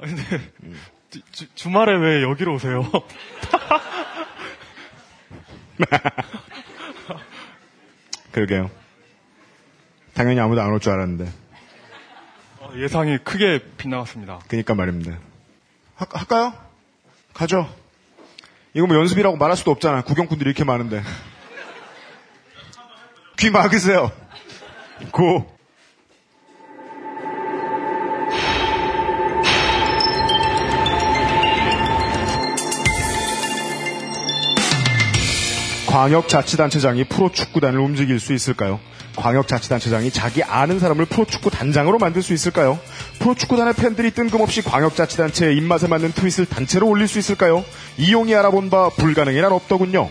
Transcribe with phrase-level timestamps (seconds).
[0.00, 0.22] 아, 근데
[1.32, 2.90] 주, 주말에 왜 여기로 오세요?
[8.32, 8.70] 그러게요.
[10.14, 11.30] 당연히 아무도 안 올 줄 알았는데.
[12.60, 14.40] 어, 예상이 크게 빗나갔습니다.
[14.48, 15.18] 그니까 말입니다.
[15.96, 16.54] 하, 할까요?
[17.34, 17.68] 가죠.
[18.74, 20.02] 이거 뭐 연습이라고 말할 수도 없잖아.
[20.02, 21.02] 구경꾼들이 이렇게 많은데.
[23.38, 24.12] 귀 막으세요.
[25.12, 25.58] 고.
[35.90, 38.78] 광역자치단체장이 프로축구단을 움직일 수 있을까요?
[39.16, 42.78] 광역자치단체장이 자기 아는 사람을 프로축구 단장으로 만들 수 있을까요?
[43.18, 47.64] 프로축구단의 팬들이 뜬금없이 광역자치단체의 입맛에 맞는 트윗을 단체로 올릴 수 있을까요?
[47.98, 50.08] 이용이 알아본 바 불가능이란 없더군요.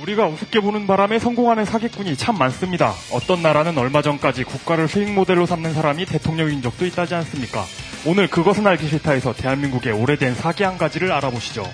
[0.00, 2.94] 우리가 우습게 보는 바람에 성공하는 사기꾼이 참 많습니다.
[3.10, 7.64] 어떤 나라는 얼마 전까지 국가를 수익 모델로 삼는 사람이 대통령인 적도 있다지 않습니까?
[8.04, 11.64] 오늘 그것은 알기 싫다에서 대한민국의 오래된 사기 한 가지를 알아보시죠.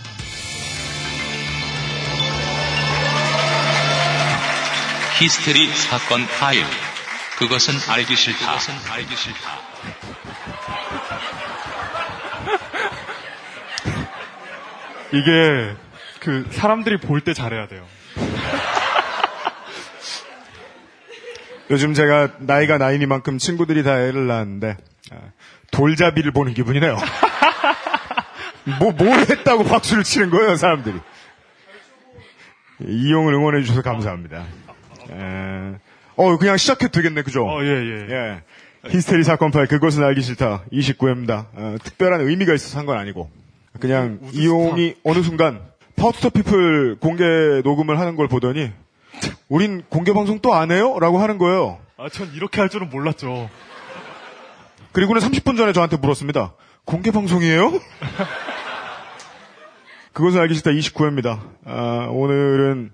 [5.23, 6.65] 히스테리 사건 파일.
[7.39, 8.45] 그것은 알기 싫다.
[8.45, 9.41] 그것은 알기 싫다.
[15.13, 15.77] 이게
[16.19, 17.87] 그 사람들이 볼 때 잘해야 돼요.
[21.71, 24.77] 요즘 제가 나이가 나이니만큼 친구들이 다 애를 낳았는데
[25.13, 25.17] 아,
[25.71, 26.97] 돌잡이를 보는 기분이네요.
[28.81, 30.99] 뭐, 뭘 했다고 박수를 치는 거예요, 사람들이.
[32.85, 34.45] 이용을 응원해 주셔서 감사합니다.
[35.13, 35.75] 에,
[36.17, 37.47] 어, 그냥 시작해도 되겠네, 그죠?
[37.47, 38.07] 어, 예, 예.
[38.11, 38.43] 예.
[38.89, 40.65] 히스테리 사건 파일, 그것은 알기 싫다.
[40.73, 41.47] 29회입니다.
[41.55, 43.31] 어, 특별한 의미가 있어서 한 건 아니고.
[43.81, 45.61] 그냥 우주 이용이 어느 순간
[45.97, 47.25] 파우스터 피플 공개
[47.65, 48.71] 녹음을 하는 걸 보더니
[49.49, 50.99] 우린 공개 방송 또 안 해요?
[51.01, 51.79] 라고 하는 거예요.
[51.97, 53.49] 아, 전 이렇게 할 줄은 몰랐죠.
[54.93, 56.53] 그리고는 30분 전에 저한테 물었습니다.
[56.85, 57.73] 공개 방송이에요?
[60.13, 61.41] 그것은 알기 싫다 29회입니다.
[61.65, 62.91] 아, 오늘은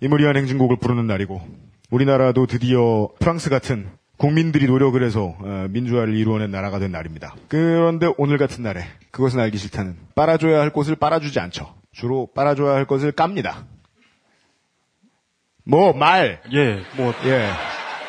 [0.00, 1.40] 임을 위한 행진곡을 부르는 날이고
[1.90, 7.34] 우리나라도 드디어 프랑스 같은 국민들이 노력을 해서 어, 민주화를 이루어낸 나라가 된 날입니다.
[7.48, 11.74] 그런데 오늘 같은 날에 그것은 알기 싫다는 빨아줘야 할 곳을 빨아주지 않죠.
[11.92, 13.64] 주로 빨아줘야 할 것을 깝니다.
[15.64, 16.40] 뭐, 말.
[16.52, 17.50] 예, 뭐, 예.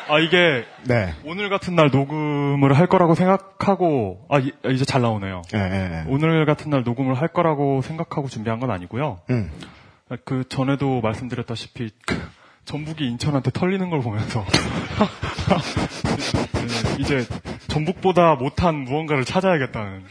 [0.08, 1.12] 아, 이게 네.
[1.24, 5.42] 오늘 같은 날 녹음을 할 거라고 생각하고, 아, 이- 이제 잘 나오네요.
[5.54, 6.04] 예, 예, 예.
[6.08, 9.18] 오늘 같은 날 녹음을 할 거라고 생각하고 준비한 건 아니고요.
[9.28, 9.50] 음.
[10.24, 12.20] 그 전에도 말씀드렸다시피 그
[12.64, 14.44] 전북이 인천한테 털리는 걸 보면서
[16.54, 17.26] 네, 이제
[17.68, 20.04] 전북보다 못한 무언가를 찾아야겠다는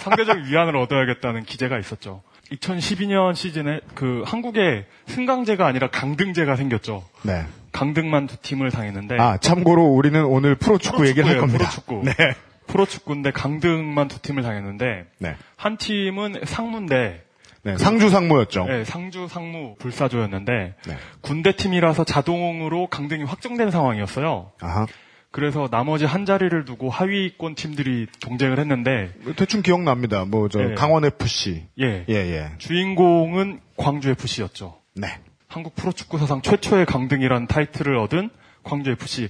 [0.00, 2.22] 상대적 위안을 얻어야겠다는 기제가 있었죠.
[2.52, 7.04] 2012년 시즌에 그 한국에 승강제가 아니라 강등제가 생겼죠.
[7.22, 7.46] 네.
[7.72, 11.64] 강등만 두 팀을 당했는데 아, 참고로 우리는 오늘 프로 축구 얘기를 할 겁니다.
[11.64, 12.02] 프로축구.
[12.04, 12.12] 네.
[12.66, 15.36] 프로축구인데 강등만 두 팀을 당했는데 네.
[15.56, 17.24] 한 팀은 상무인데
[17.64, 18.64] 네, 상주 상무였죠.
[18.64, 20.96] 네, 상주 상무 불사조였는데 네.
[21.20, 24.52] 군대 팀이라서 자동으로 강등이 확정된 상황이었어요.
[24.60, 24.86] 아하.
[25.30, 30.26] 그래서 나머지 한 자리를 두고 하위권 팀들이 경쟁을 했는데 대충 기억납니다.
[30.26, 30.74] 뭐, 저, 예.
[30.74, 31.68] 강원 FC.
[31.80, 32.50] 예, 예, 예.
[32.58, 34.78] 주인공은 광주 FC였죠.
[34.94, 35.08] 네.
[35.48, 38.28] 한국 프로축구 사상 최초의 강등이라는 타이틀을 얻은
[38.62, 39.28] 광주 FC.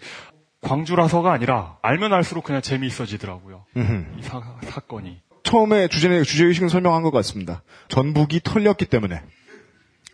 [0.60, 3.64] 광주라서가 아니라 알면 알수록 그냥 재미있어지더라고요.
[3.76, 4.18] 음흠.
[4.18, 5.20] 이 사, 사건이.
[5.42, 7.62] 처음에 주제, 주제의식은 설명한 것 같습니다.
[7.88, 9.22] 전북이 털렸기 때문에.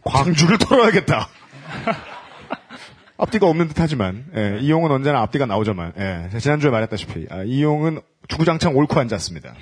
[0.04, 1.28] 광주를 털어야겠다.
[3.18, 8.76] 앞뒤가 없는 듯 하지만, 예, 이용은 언제나 앞뒤가 나오자만, 예, 지난주에 말했다시피, 아, 이용은 주구장창
[8.76, 9.54] 옳고 앉았습니다.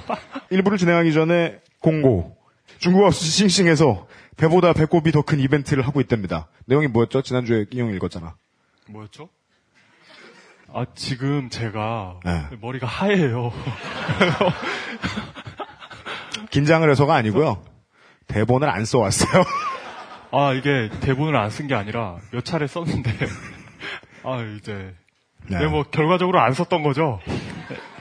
[0.50, 2.36] 일부를 진행하기 전에 공고.
[2.78, 6.48] 중국어 싱싱해서 배보다 배꼽이 더 큰 이벤트를 하고 있답니다.
[6.66, 7.22] 내용이 뭐였죠?
[7.22, 8.34] 지난주에 이용 읽었잖아.
[8.88, 9.28] 뭐였죠?
[10.76, 12.46] 아, 지금 제가 네.
[12.60, 13.52] 머리가 하얘요.
[16.50, 17.62] 긴장을 해서가 아니고요.
[18.26, 19.44] 대본을 안 써왔어요.
[20.32, 23.10] 아, 이게 대본을 안 쓴 게 아니라 몇 차례 썼는데,
[24.24, 24.94] 아, 이제,
[25.48, 25.58] 네.
[25.60, 27.20] 네, 뭐, 결과적으로 안 썼던 거죠.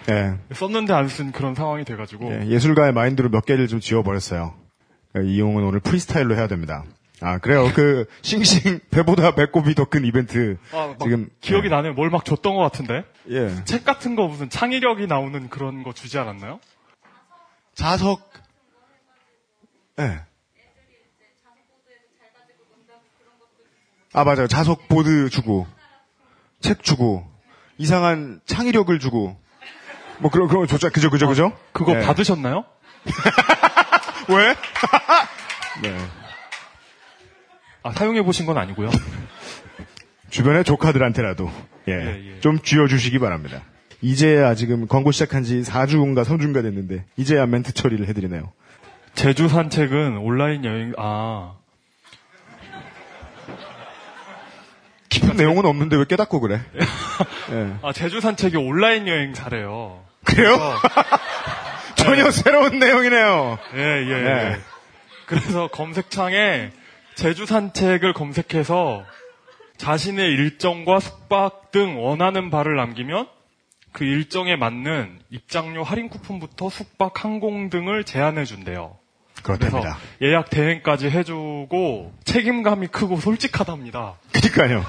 [0.09, 0.33] 예.
[0.53, 2.31] 썼는데 안 쓴 그런 상황이 돼가지고.
[2.33, 4.53] 예, 예술가의 마인드로 몇 개를 좀 지워버렸어요.
[5.17, 6.83] 예, 이용은 오늘 프리스타일로 해야 됩니다.
[7.21, 7.71] 아, 그래요.
[7.73, 10.57] 그, 싱싱, 배보다 배꼽이 더 큰 이벤트.
[10.71, 11.29] 아, 막 지금.
[11.41, 11.93] 기억이 나네요.
[11.93, 13.05] 뭘 막 줬던 것 같은데?
[13.29, 13.63] 예.
[13.65, 16.59] 책 같은 거 무슨 창의력이 나오는 그런 거 주지 않았나요?
[17.75, 18.29] 자석.
[19.99, 20.21] 예.
[24.13, 24.47] 아, 맞아요.
[24.47, 25.65] 자석 보드 주고,
[26.61, 27.25] 책 주고,
[27.77, 29.39] 이상한 창의력을 주고,
[30.19, 30.91] 뭐 그런, 그런 거 줬죠.
[30.91, 31.57] 그죠, 그죠, 그죠?
[31.71, 32.05] 그거 예.
[32.05, 32.63] 받으셨나요?
[34.29, 34.55] 왜?
[35.81, 35.97] 네.
[37.83, 38.89] 아, 사용해 보신 건 아니고요.
[40.29, 41.51] 주변의 조카들한테라도
[41.89, 42.39] 예, 예, 예.
[42.39, 43.61] 좀 쥐어주시기 바랍니다.
[44.01, 48.51] 이제야 지금 광고 시작한 지 4주인가 3주인가 됐는데 이제야 멘트 처리를 해드리네요.
[49.13, 51.53] 제주 산책은 온라인 여행, 아,
[55.09, 56.61] 깊은 내용은 없는데 왜 깨닫고 그래?
[57.51, 57.73] 예.
[57.83, 60.03] 아, 제주 산책이 온라인 여행사래요.
[60.23, 60.57] 그래요?
[61.95, 63.59] 전혀 새로운 내용이네요.
[63.75, 64.29] 예, 예, 네.
[64.29, 64.59] 예.
[65.27, 66.71] 그래서 검색창에
[67.15, 69.03] 제주 산책을 검색해서
[69.77, 73.27] 자신의 일정과 숙박 등 원하는 바를 남기면
[73.91, 78.97] 그 일정에 맞는 입장료 할인 쿠폰부터 숙박 항공 등을 제안해 준대요.
[79.43, 79.97] 그래서 그렇답니다.
[80.21, 84.15] 예약 대행까지 해주고 책임감이 크고 솔직하답니다.
[84.31, 84.85] 그러니까요.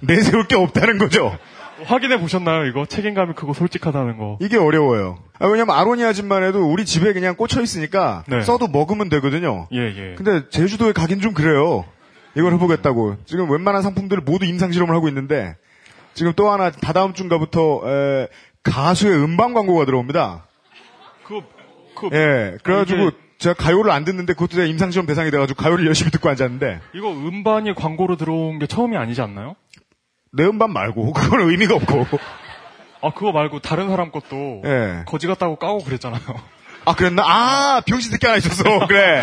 [0.00, 1.38] 내세울 게 없다는 거죠.
[1.84, 2.86] 확인해 보셨나요, 이거?
[2.86, 4.38] 책임감이 크고 솔직하다는 거.
[4.40, 5.18] 이게 어려워요.
[5.38, 8.42] 아, 왜냐면 아로니 아줌만 해도 우리 집에 그냥 꽂혀 있으니까 네.
[8.42, 9.68] 써도 먹으면 되거든요.
[9.72, 10.14] 예, 예.
[10.16, 11.84] 근데 제주도에 가긴 좀 그래요.
[12.36, 13.16] 이걸 해보겠다고.
[13.26, 15.56] 지금 웬만한 상품들을 모두 임상 실험을 하고 있는데
[16.14, 18.28] 지금 또 하나 다다음 주인가부터 에,
[18.62, 20.46] 가수의 음반 광고가 들어옵니다.
[21.24, 21.40] 그,
[21.96, 25.84] 그, 예, 그래가지고 이게- 제가 가요를 안 듣는데 그것도 제가 임상 시험 대상이 돼가지고 가요를
[25.86, 29.56] 열심히 듣고 앉았는데 이거 음반이 광고로 들어온 게 처음이 아니지 않나요?
[30.32, 32.06] 내 음반 말고 그건 의미가 없고.
[33.02, 35.04] 아, 그거 말고 다른 사람 것도 예.
[35.06, 36.22] 거지 같다고 까고 그랬잖아요.
[36.84, 37.22] 아 그랬나?
[37.24, 38.86] 아 병신 새끼 하나 있었어.
[38.86, 39.22] 그래.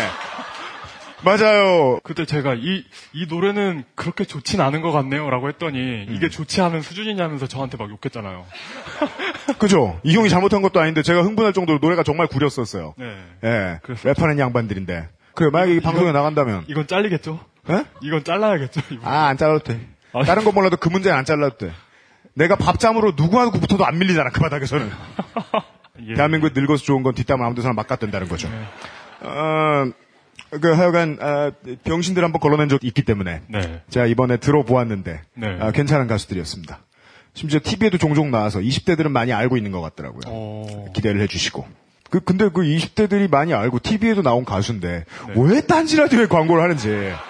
[1.22, 2.00] 맞아요.
[2.02, 5.28] 그때 제가 이, 이 노래는 그렇게 좋진 않은 것 같네요.
[5.28, 6.30] 라고 했더니 이게 음.
[6.30, 8.46] 좋지 않은 수준이냐면서 저한테 막 욕했잖아요.
[9.58, 10.00] 그죠?
[10.02, 12.94] 이 형이 잘못한 것도 아닌데 제가 흥분할 정도로 노래가 정말 구렸었어요.
[12.96, 13.16] 네.
[13.44, 13.80] 예.
[13.82, 14.08] 그랬었죠.
[14.08, 15.08] 랩하는 양반들인데.
[15.34, 16.64] 그래, 만약에 이 방송에 나간다면.
[16.68, 17.38] 이건 잘리겠죠?
[17.68, 17.84] 예?
[18.00, 18.80] 이건 잘라야겠죠?
[18.90, 19.06] 이거.
[19.08, 19.80] 아, 안 잘라도 돼.
[20.12, 20.24] 아.
[20.24, 21.72] 다른 거 몰라도 그 문제는 안 잘라도 돼.
[22.34, 24.90] 내가 밥잠으로 누구하고 붙어도 안 밀리잖아, 그 바닥에서는.
[26.06, 26.14] 예.
[26.14, 28.48] 대한민국에 늙어서 좋은 건 뒷담 아무 데서나 막 갖댄다는 거죠.
[29.20, 29.90] 어,
[30.60, 31.50] 그 하여간, 아,
[31.84, 33.42] 병신들 한번 걸러낸 적 있기 때문에.
[33.48, 33.82] 네.
[33.90, 35.56] 제가 이번에 들어보았는데, 네.
[35.60, 36.80] 아, 괜찮은 가수들이었습니다.
[37.34, 40.22] 심지어 TV에도 종종 나와서 20대들은 많이 알고 있는 것 같더라고요.
[40.26, 41.66] 어, 기대를 해주시고.
[42.10, 45.34] 그, 근데 그 20대들이 많이 알고 TV에도 나온 가수인데, 네.
[45.36, 47.29] 왜 딴지 라디오에 광고를 하는지, 어,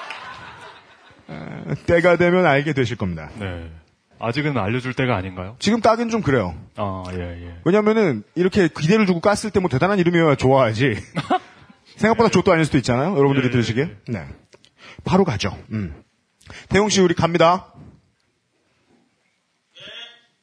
[1.86, 3.30] 때가 되면 알게 되실 겁니다.
[3.38, 3.70] 네.
[4.18, 5.56] 아직은 알려줄 때가 아닌가요?
[5.60, 6.54] 지금 따긴 좀 그래요.
[6.76, 7.54] 아, 예, 예.
[7.64, 10.96] 왜냐면은, 이렇게 기대를 주고 깠을 때 뭐 대단한 이름이어야 좋아하지.
[11.96, 13.16] 생각보다 좆도 아닐 수도 있잖아요.
[13.16, 13.96] 여러분들이 예, 들으시기에.
[14.08, 14.26] 네.
[15.04, 15.56] 바로 가죠.
[15.72, 15.94] 음.
[16.68, 17.72] 태용 씨, 우리 갑니다.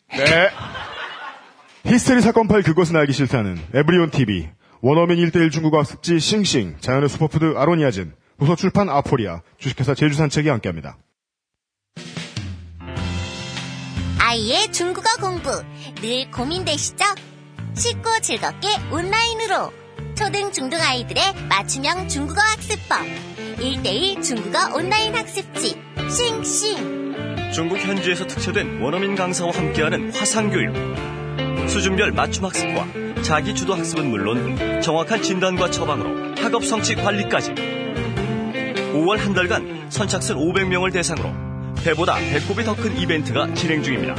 [0.09, 0.49] 네.
[1.85, 4.49] 히스테리 사건 파일 그것은 알기 싫다는 에브리온 TV,
[4.81, 10.97] 원어민 1대1 중국어 학습지 싱싱, 자연의 슈퍼푸드 아로니아진, 도서출판 아포리아, 주식회사 제주산책이 함께합니다.
[14.19, 15.49] 아이의 중국어 공부
[16.01, 17.05] 늘 고민되시죠?
[17.75, 19.71] 쉽고 즐겁게 온라인으로
[20.15, 22.99] 초등 중등 아이들의 맞춤형 중국어 학습법
[23.57, 25.79] 1대1 중국어 온라인 학습지
[26.09, 30.75] 싱싱 중국 현지에서 특채된 원어민 강사와 함께하는 화상교육.
[31.69, 32.85] 수준별 맞춤 학습과
[33.23, 37.86] 자기 주도 학습은 물론 정확한 진단과 처방으로 학업 성취 관리까지.
[38.93, 41.31] 5월 한 달간 선착순 500명을 대상으로
[41.83, 44.15] 배보다 배꼽이 더 큰 이벤트가 진행 중입니다.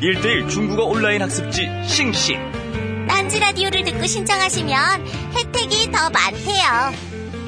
[0.00, 3.06] 1대1 중국어 온라인 학습지 싱싱.
[3.08, 6.92] 딴지 라디오를 듣고 신청하시면 혜택이 더 많대요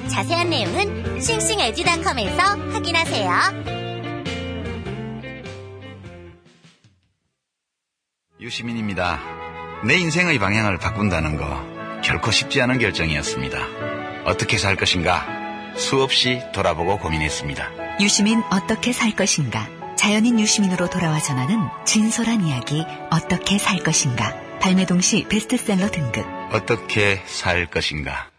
[0.09, 2.43] 자세한 내용은 싱싱에듀닷컴에서
[2.73, 3.31] 확인하세요
[8.41, 9.19] 유시민입니다.
[9.87, 13.59] 내 인생의 방향을 바꾼다는 거 결코 쉽지 않은 결정이었습니다.
[14.27, 15.27] 어떻게 살 것인가
[15.77, 18.01] 수없이 돌아보고 고민했습니다.
[18.01, 19.69] 유시민 어떻게 살 것인가?
[19.97, 24.35] 자연인 유시민으로 돌아와 전하는 진솔한 이야기 어떻게 살 것인가?
[24.61, 26.27] 발매 동시 베스트셀러 등급.
[26.53, 28.31] 어떻게 살 것인가.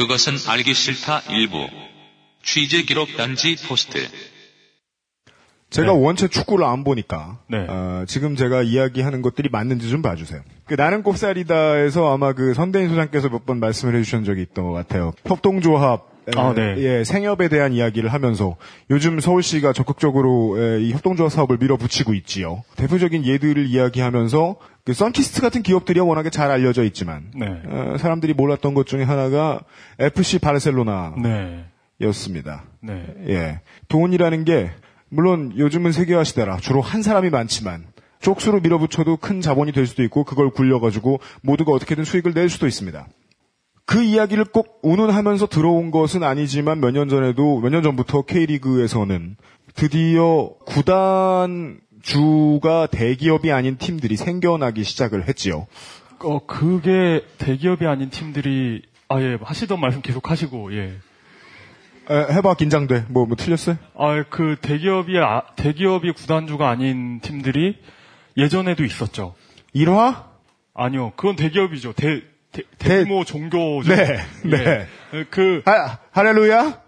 [0.00, 1.68] 그것은 알기 싫다 일부.
[2.42, 4.08] 취재 기록 단지 포스트.
[5.68, 5.98] 제가 네.
[5.98, 7.66] 원체 축구를 안 보니까 네.
[7.68, 10.40] 어, 지금 제가 이야기하는 것들이 맞는지 좀 봐주세요.
[10.64, 15.12] 그 나는 꼽살이다에서 아마 그 선대인 소장께서 몇 번 말씀을 해주신 적이 있던 것 같아요.
[15.26, 16.76] 협동조합 에, 아, 네.
[16.78, 18.56] 예, 생협에 대한 이야기를 하면서
[18.90, 22.62] 요즘 서울시가 적극적으로 에, 이 협동조합 사업을 밀어붙이고 있지요.
[22.76, 24.56] 대표적인 예들을 이야기하면서
[24.90, 27.46] 그 선키스트 같은 기업들이 워낙에 잘 알려져 있지만 네.
[27.64, 29.60] 어, 사람들이 몰랐던 것 중에 하나가
[30.00, 32.64] FC 바르셀로나였습니다.
[32.82, 33.14] 네.
[33.16, 33.28] 네.
[33.28, 33.60] 예.
[33.86, 34.72] 돈이라는 게,
[35.08, 37.84] 물론 요즘은 세계화 시대라 주로 한 사람이 많지만,
[38.20, 43.06] 쪽수로 밀어붙여도 큰 자본이 될 수도 있고, 그걸 굴려가지고 모두가 어떻게든 수익을 낼 수도 있습니다.
[43.86, 49.36] 그 이야기를 꼭 운운하면서 들어온 것은 아니지만 몇 년 전에도, 몇 년 전부터 K리그에서는
[49.76, 55.66] 드디어 구단 주가 대기업이 아닌 팀들이 생겨나기 시작을 했지요.
[56.22, 60.92] 어, 그게 대기업이 아닌 팀들이, 아, 예, 하시던 말씀 계속 하시고, 예.
[62.10, 63.06] 에, 해봐 긴장돼.
[63.08, 63.76] 뭐, 뭐 틀렸어요?
[63.96, 67.78] 아, 그 대기업이, 아, 대기업이 구단주가 아닌 팀들이
[68.36, 69.34] 예전에도 있었죠.
[69.72, 70.28] 일화?
[70.74, 71.92] 아니요, 그건 대기업이죠.
[71.94, 72.20] 대,
[72.52, 73.94] 대, 대- 대규모 종교죠.
[73.94, 74.86] 네, 네.
[75.14, 75.24] 예.
[75.30, 76.80] 그, 하, 할렐루야?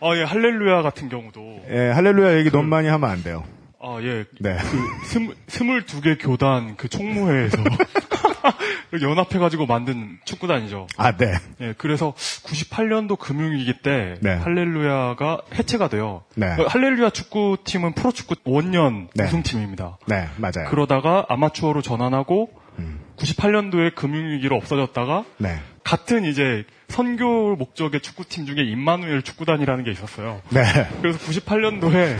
[0.00, 3.44] 아, 예, 할렐루야 같은 경우도, 예, 할렐루야 얘기 너무 많이 하면 안 돼요.
[3.86, 4.56] 아, 예, 네.
[4.56, 7.58] 그 스물, 스물두 개 교단 그 총무회에서
[9.02, 10.86] 연합해가지고 만든 축구단이죠.
[10.96, 11.34] 아, 네.
[11.60, 14.36] 예, 그래서 98년도 금융위기 때 네.
[14.36, 16.22] 할렐루야가 해체가 돼요.
[16.34, 16.56] 네.
[16.56, 19.24] 그 할렐루야 축구팀은 프로축구 원년 네.
[19.24, 19.98] 우승팀입니다.
[20.06, 20.70] 네, 맞아요.
[20.70, 22.48] 그러다가 아마추어로 전환하고
[22.78, 23.00] 음.
[23.16, 25.60] 98년도에 금융위기로 없어졌다가 네.
[25.84, 30.40] 같은 이제 선교 목적의 축구팀 중에 임마누엘 축구단이라는 게 있었어요.
[30.50, 30.62] 네.
[31.00, 32.16] 그래서 98년도에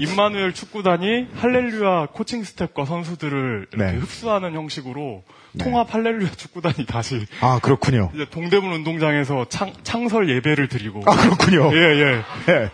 [0.00, 3.98] 임마누엘 축구단이 할렐루야 코칭 스텝과 선수들을 이렇게 네.
[3.98, 5.24] 흡수하는 형식으로
[5.58, 8.10] 통합 할렐루야 축구단이 다시 아, 그렇군요.
[8.14, 11.70] 이제 동대문 운동장에서 창, 창설 예배를 드리고 아, 그렇군요.
[11.74, 12.22] 예, 예.
[12.48, 12.70] 예.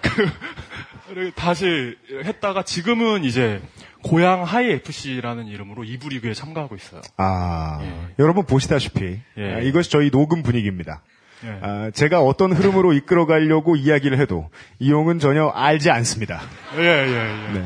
[1.09, 3.62] 그리고 다시 했다가 지금은 이제
[4.07, 7.01] 고양 하이 FC라는 이름으로 2부 리그에 참가하고 있어요.
[7.17, 7.93] 아, 예.
[8.21, 9.55] 여러분 보시다시피 예.
[9.55, 11.03] 아, 이것이 저희 녹음 분위기입니다.
[11.45, 11.59] 예.
[11.61, 14.49] 아, 제가 어떤 흐름으로 이끌어가려고 이야기를 해도
[14.79, 16.41] 이용은 전혀 알지 않습니다.
[16.79, 17.59] 예, 예, 예.
[17.59, 17.65] 네.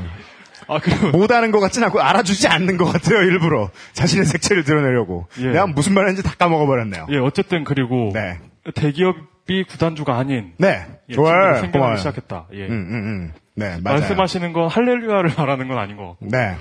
[0.66, 3.18] 아, 그리고 못하는 것 같진 않고 알아주지 않는 것 같아요.
[3.18, 5.26] 일부러 자신의 색채를 드러내려고.
[5.40, 5.48] 예.
[5.48, 7.08] 내가 무슨 말하는지 다 까먹어버렸네요.
[7.10, 8.38] 예, 어쨌든 그리고 네,
[8.74, 11.54] 대기업이 구단주가 아닌 네, 예, 좋아요.
[11.54, 11.96] 생겨나기 고마워요.
[11.96, 12.46] 시작했다.
[12.54, 12.66] 예.
[12.66, 13.32] 음, 음, 음.
[13.60, 14.00] 네, 맞아요.
[14.00, 16.26] 말씀하시는 건 할렐루야를 말하는 건 아닌 것 같고.
[16.30, 16.56] 네.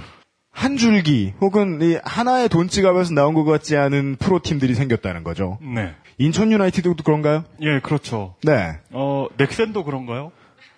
[0.51, 5.57] 한 줄기 혹은 이 하나의 돈 지갑에서 나온 것 같지 않은 프로 팀들이 생겼다는 거죠.
[5.61, 5.93] 네.
[6.17, 7.45] 인천 유나이티드도 그런가요?
[7.61, 8.35] 예, 그렇죠.
[8.43, 10.31] 네, 어, 넥센도 그런가요?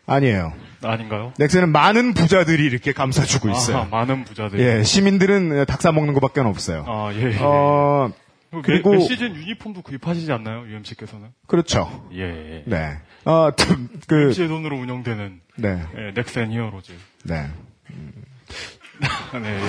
[0.05, 0.53] 아니에요.
[0.83, 1.33] 아닌가요?
[1.39, 3.77] 넥센은 많은 부자들이 이렇게 감싸주고 있어요.
[3.77, 4.59] 아하, 많은 부자들.
[4.59, 6.85] 예, 시민들은 닭 싸먹는 것밖에 없어요.
[6.87, 7.31] 아, 예.
[7.31, 7.37] 예.
[7.39, 8.11] 어,
[8.51, 10.65] 그리고 그리고- 매, 매 시즌 유니폼도 구입하시지 않나요?
[10.67, 11.29] UMC께서는?
[11.47, 12.07] 그렇죠.
[12.13, 12.21] 예.
[12.21, 12.63] 예.
[12.67, 12.97] 네.
[13.25, 16.93] 어, 좀, 그, UMC의 돈으로 운영되는 네, 예, 넥센 히어로즈.
[17.25, 17.47] 네.
[19.41, 19.61] 네, 예.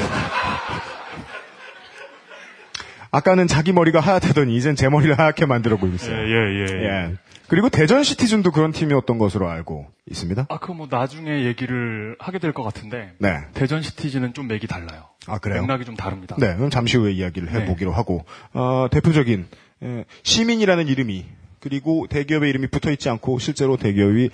[3.10, 6.16] 아까는 자기 머리가 하얗다더니 이젠 제 머리를 하얗게 만들어 보이고 예, 있어요.
[6.16, 6.84] 예, 예.
[6.84, 7.14] 예.
[7.48, 10.46] 그리고 대전 시티즌도 그런 팀이었던 것으로 알고 있습니다.
[10.48, 13.12] 아, 그뭐 나중에 얘기를 하게 될 것 같은데.
[13.18, 13.40] 네.
[13.52, 15.04] 대전 시티즈는 좀 맥이 달라요.
[15.26, 15.60] 아, 그래요?
[15.60, 16.36] 맥락이 좀 다릅니다.
[16.38, 19.46] 네, 그럼 잠시 후에 이야기를 해보기로 하고, 어, 대표적인,
[19.82, 21.26] 에, 시민이라는 이름이,
[21.62, 24.30] 그리고 대기업의 이름이 붙어 있지 않고, 실제로 대기업이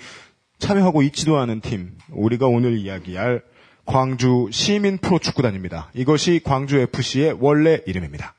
[0.57, 3.43] 참여하고 있지도 않은 팀, 우리가 오늘 이야기할
[3.85, 5.91] 광주 시민 프로 축구단입니다.
[5.93, 8.33] 이것이 광주 FC의 원래 이름입니다.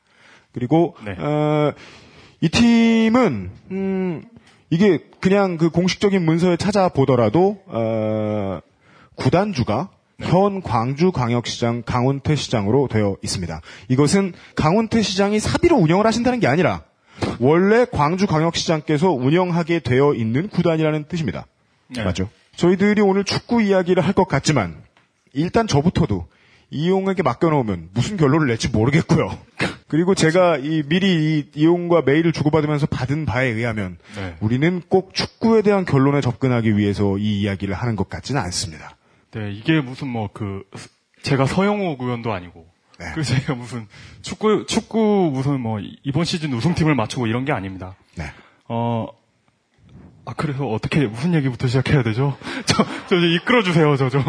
[0.52, 1.12] 그리고, 네.
[1.12, 1.72] 어,
[2.40, 4.24] 이 팀은, 음,
[4.70, 8.60] 이게 그냥 그 공식적인 문서에 찾아보더라도, 어,
[9.14, 13.60] 구단주가 현 광주광역시장 강훈태 시장으로 되어 있습니다.
[13.88, 16.82] 이것은 강훈태 시장이 사비로 운영을 하신다는 게 아니라
[17.38, 21.46] 원래 광주광역시장께서 운영하게 되어 있는 구단이라는 뜻입니다.
[21.88, 22.02] 네.
[22.04, 22.28] 맞죠?
[22.56, 24.76] 저희들이 오늘 축구 이야기를 할 것 같지만
[25.32, 26.26] 일단 저부터도
[26.70, 29.36] 이용에게 맡겨놓으면 무슨 결론을 낼지 모르겠고요.
[29.88, 31.06] 그리고 제가 이 미리
[31.40, 34.36] 이 이용과 메일을 주고받으면서 받은 바에 의하면 네.
[34.40, 38.96] 우리는 꼭 축구에 대한 결론에 접근하기 위해서 이 이야기를 하는 것 같지는 않습니다.
[39.32, 40.62] 네, 이게 무슨 뭐 그
[41.22, 42.66] 제가 서영호 구원도 아니고
[43.00, 43.12] 네.
[43.14, 43.88] 그 제가 무슨
[44.20, 47.96] 축구 축구 무슨 뭐 이번 시즌 우승팀을 맞추고 이런 게 아닙니다.
[48.14, 48.30] 네.
[48.68, 49.08] 어.
[50.26, 52.36] 아, 그래서 어떻게, 무슨 얘기부터 시작해야 되죠?
[52.66, 54.22] 저, 저, 이제 이끌어 주세요, 저 좀.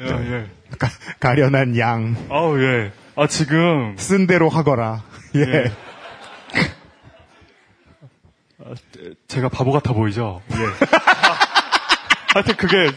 [0.00, 0.50] 예, 예.
[0.78, 0.88] 가,
[1.20, 2.92] 가련한 양, 아우, 예.
[3.14, 5.04] 아, 지금, 쓴 대로 하거라.
[5.36, 5.40] 예.
[5.40, 5.72] 예.
[8.58, 8.74] 아,
[9.28, 10.42] 제가 바보 같아 보이죠?
[10.50, 10.56] 예.
[10.58, 12.90] 아, 하여튼 그게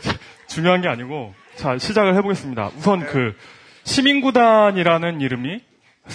[0.48, 2.72] 중요한 게 아니고, 자, 시작을 해보겠습니다.
[2.78, 3.36] 우선 그,
[3.84, 5.62] 시민구단이라는 이름이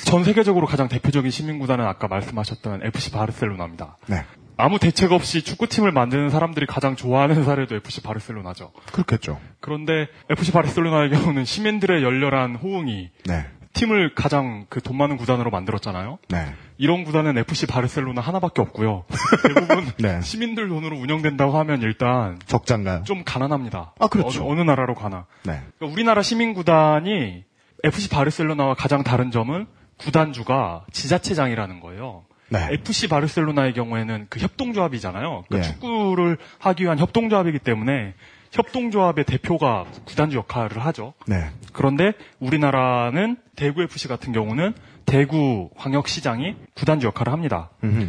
[0.04, 3.96] 전 세계적으로 가장 대표적인 시민구단은 아까 말씀하셨던 FC 바르셀로나입니다.
[4.06, 4.24] 네.
[4.56, 8.72] 아무 대책 없이 축구팀을 만드는 사람들이 가장 좋아하는 사례도 FC 바르셀로나죠.
[8.92, 9.40] 그렇겠죠.
[9.60, 13.46] 그런데 FC 바르셀로나의 경우는 시민들의 열렬한 호응이 네.
[13.72, 16.18] 팀을 가장 그 돈 많은 구단으로 만들었잖아요.
[16.28, 16.54] 네.
[16.80, 19.04] 이런 구단은 FC 바르셀로나 하나밖에 없고요.
[19.46, 20.22] 대부분 네.
[20.22, 23.02] 시민들 돈으로 운영된다고 하면 일단 적장가요?
[23.04, 23.92] 좀 가난합니다.
[23.98, 24.46] 아, 그렇죠.
[24.46, 25.26] 어느, 어느 나라로 가나.
[25.44, 25.60] 네.
[25.76, 27.44] 그러니까 우리나라 시민 구단이
[27.84, 29.66] FC 바르셀로나와 가장 다른 점은
[29.98, 32.24] 구단주가 지자체장이라는 거예요.
[32.48, 32.68] 네.
[32.70, 35.44] FC 바르셀로나의 경우에는 그 협동조합이잖아요.
[35.48, 35.72] 그러니까 예.
[35.72, 38.14] 축구를 하기 위한 협동조합이기 때문에
[38.52, 41.12] 협동조합의 대표가 구단주 역할을 하죠.
[41.26, 41.50] 네.
[41.74, 44.72] 그런데 우리나라는 대구 FC 같은 경우는
[45.10, 47.70] 대구 광역시장이 구단주 역할을 합니다.
[47.82, 48.08] 음흠.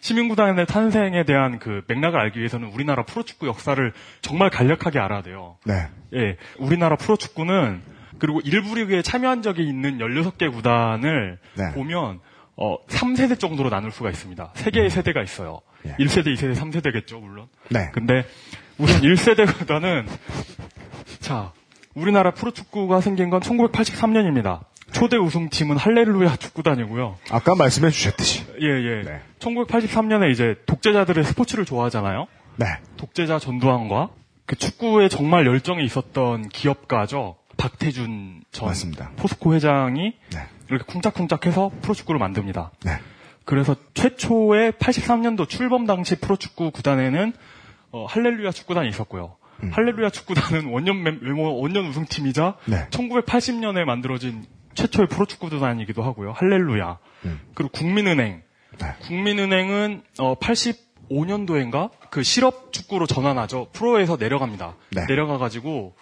[0.00, 3.92] 시민구단의 탄생에 대한 그 맥락을 알기 위해서는 우리나라 프로축구 역사를
[4.22, 5.56] 정말 간략하게 알아야 돼요.
[5.64, 5.88] 네.
[6.14, 7.82] 예, 우리나라 프로축구는
[8.18, 11.72] 그리고 일부 리그에 참여한 적이 있는 16개 구단을 네.
[11.72, 12.20] 보면
[12.56, 14.52] 어 3세대 정도로 나눌 수가 있습니다.
[14.54, 15.60] 세 개의 세대가 있어요.
[15.86, 15.94] 예.
[15.96, 17.48] 1세대, 2세대, 3세대겠죠, 물론.
[17.68, 17.90] 네.
[17.92, 18.24] 근데
[18.78, 20.06] 우선 1세대 구단은
[21.20, 21.52] 자,
[21.94, 24.60] 우리나라 프로축구가 생긴 건 1983년입니다.
[24.92, 27.18] 초대 우승팀은 할렐루야 축구단이고요.
[27.30, 28.44] 아까 말씀해 주셨듯이.
[28.60, 29.02] 예, 예.
[29.04, 29.20] 네.
[29.38, 32.26] 1983년에 이제 독재자들의 스포츠를 좋아하잖아요.
[32.56, 32.66] 네.
[32.96, 34.10] 독재자 전두환과
[34.46, 37.36] 그 축구에 정말 열정이 있었던 기업가죠.
[37.56, 39.10] 박태준 전 맞습니다.
[39.16, 40.38] 포스코 회장이 네.
[40.70, 42.70] 이렇게 쿵짝쿵짝해서 프로축구를 만듭니다.
[42.84, 42.92] 네.
[43.44, 47.32] 그래서 최초의 83년도 출범 당시 프로축구 구단에는
[47.90, 49.36] 어, 할렐루야 축구단이 있었고요.
[49.72, 52.86] 할렐루야 축구단은 원년 멤- 외모 원년 우승팀이자 네.
[52.90, 54.44] 1980년에 만들어진
[54.78, 56.32] 최초의 프로축구 구단이기도 하고요.
[56.32, 56.98] 할렐루야.
[57.54, 58.42] 그리고 국민은행.
[58.78, 58.94] 네.
[59.00, 63.68] 국민은행은 어, 85년도인가 그 실업 축구로 전환하죠.
[63.72, 64.76] 프로에서 내려갑니다.
[64.92, 65.04] 네.
[65.08, 65.96] 내려가가지고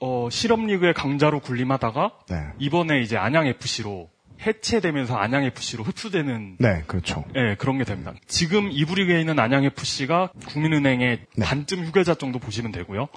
[0.00, 2.36] 어, 실업 리그의 강자로 군림하다가 네.
[2.58, 4.08] 이번에 이제 안양 FC로
[4.46, 7.24] 해체되면서 안양 FC로 흡수되는 네, 그렇죠.
[7.34, 8.14] 예, 그런 게 됩니다.
[8.26, 11.44] 지금 이브리그에 있는 안양FC가 국민은행의 네.
[11.44, 13.08] 반쯤 휴계자 정도 보시면 되고요.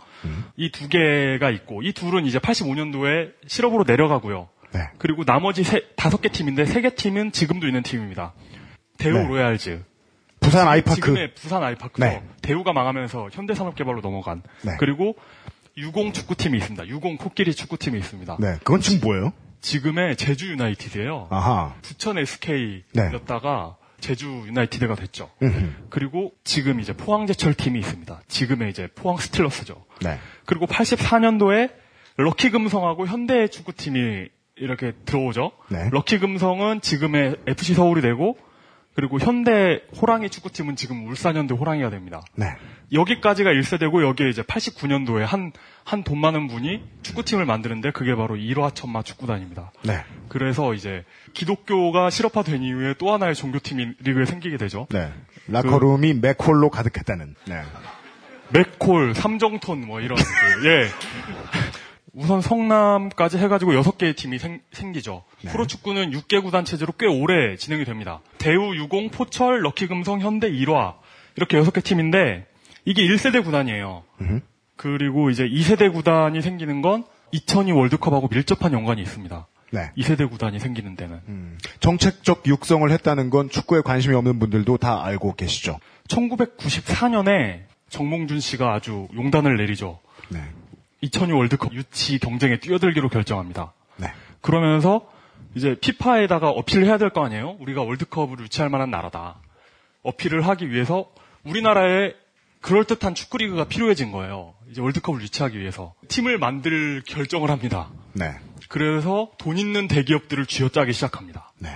[0.58, 4.50] 이두 개가 있고, 이 둘은 이제 85년도에 실업으로 내려가고요.
[4.74, 4.82] 네.
[4.98, 8.34] 그리고 나머지 세, 다섯 개 팀인데, 세 개 팀은 지금도 있는 팀입니다.
[8.98, 9.28] 대우 네.
[9.28, 9.84] 로얄즈.
[10.40, 10.96] 부산 아이파크.
[10.96, 12.04] 지금의 부산 아이파크죠.
[12.06, 12.24] 네.
[12.42, 14.42] 대우가 망하면서 현대산업개발로 넘어간.
[14.64, 14.72] 네.
[14.80, 15.16] 그리고
[15.78, 16.88] 유공 축구팀이 있습니다.
[16.88, 18.38] 유공 코끼리 축구팀이 있습니다.
[18.40, 18.56] 네.
[18.64, 19.34] 그건 지금 뭐예요?
[19.62, 21.28] 지금의 제주 유나이티드예요.
[21.30, 21.76] 아하.
[21.84, 22.22] 부천 네.
[22.22, 25.30] SK였다가 제주 유나이티드가 됐죠.
[25.44, 25.86] 음흠.
[25.90, 28.22] 그리고 지금 이제 포항제철 팀이 있습니다.
[28.28, 29.86] 지금의 이제 포항 스틸러스죠.
[30.02, 30.18] 네.
[30.46, 31.72] 그리고 84년도에
[32.18, 35.52] 럭키 금성하고 현대 축구팀이 이렇게 들어오죠.
[35.70, 35.90] 네.
[35.92, 38.38] 럭키 금성은 지금의 FC 서울이 되고
[38.94, 42.22] 그리고 현대 호랑이 축구팀은 지금 울산 현대 호랑이가 됩니다.
[42.36, 42.48] 네.
[42.92, 45.54] 여기까지가 1세대고 여기에 이제 89년도에 한,
[45.86, 49.72] 한 돈 많은 분이 축구팀을 만드는데 그게 바로 일화천마 축구단입니다.
[49.84, 50.04] 네.
[50.28, 54.88] 그래서 이제 기독교가 실업화된 이후에 또 하나의 종교팀이 리그에 생기게 되죠.
[54.90, 55.14] 네.
[55.48, 57.36] 라커룸이 맥홀로 가득했다는.
[57.48, 57.62] 네.
[58.50, 60.88] 맥콜, 삼정톤 뭐 이런 그, 예.
[62.14, 67.86] 우선 성남까지 해가지고 여섯 개의 팀이 생, 기죠 프로축구는 6개 구단 체제로 꽤 오래 진행이
[67.86, 68.20] 됩니다.
[68.38, 70.96] 대우, 유공, 포철, 럭키금성, 현대, 일화
[71.36, 72.48] 이렇게 여섯 개 팀인데
[72.86, 74.04] 이게 1세대 구단이에요.
[74.76, 79.48] 그리고 이제 2세대 구단이 생기는 건 2002 월드컵하고 밀접한 연관이 있습니다.
[79.72, 79.92] 네.
[79.98, 81.58] 2세대 구단이 생기는 데는.
[81.80, 85.80] 정책적 육성을 했다는 건 축구에 관심이 없는 분들도 다 알고 계시죠.
[86.10, 90.00] 1994년에 정몽준 씨가 아주 용단을 내리죠.
[90.30, 90.42] 네.
[91.02, 93.74] 2002 월드컵 유치 경쟁에 뛰어들기로 결정합니다.
[93.98, 94.08] 네.
[94.42, 95.08] 그러면서
[95.56, 97.58] 이제 피파에다가 어필을 해야 될 거 아니에요?
[97.60, 99.38] 우리가 월드컵을 유치할 만한 나라다.
[100.04, 101.10] 어필을 하기 위해서
[101.44, 102.14] 우리나라에
[102.62, 104.54] 그럴듯한 축구리그가 필요해진 거예요.
[104.70, 105.94] 이제 월드컵을 유치하기 위해서.
[106.08, 107.90] 팀을 만들 결정을 합니다.
[108.14, 108.34] 네.
[108.70, 111.52] 그래서 돈 있는 대기업들을 쥐어짜기 시작합니다.
[111.58, 111.70] 네.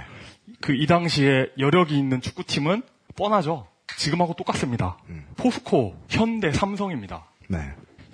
[0.62, 2.84] 그 이 당시에 여력이 있는 축구팀은
[3.16, 3.68] 뻔하죠.
[3.98, 4.98] 지금하고 똑같습니다.
[5.38, 7.26] 포스코, 현대, 삼성입니다.
[7.50, 7.60] 네.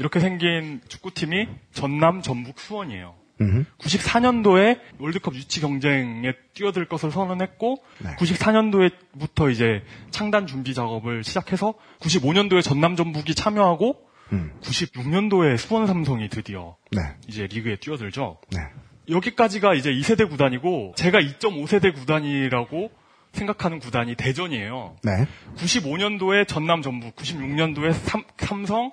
[0.02, 3.14] 이렇게 생긴 축구팀이 전남, 전북, 수원이에요.
[3.40, 3.66] 음흠.
[3.78, 8.16] 94년도에 월드컵 유치 경쟁에 뛰어들 것을 선언했고, 네.
[8.16, 14.52] 94년도에부터 이제 창단 준비 작업을 시작해서 95년도에 전남, 전북이 참여하고, 음.
[14.62, 17.02] 96년도에 수원, 삼성이 드디어 네.
[17.28, 18.40] 이제 리그에 뛰어들죠.
[18.50, 18.60] 네.
[19.08, 22.90] 여기까지가 이제 2세대 구단이고, 제가 2.5세대 구단이라고
[23.34, 24.96] 생각하는 구단이 대전이에요.
[25.04, 25.28] 네.
[25.58, 28.92] 95년도에 전남 전북, 96년도에 삼, 삼성,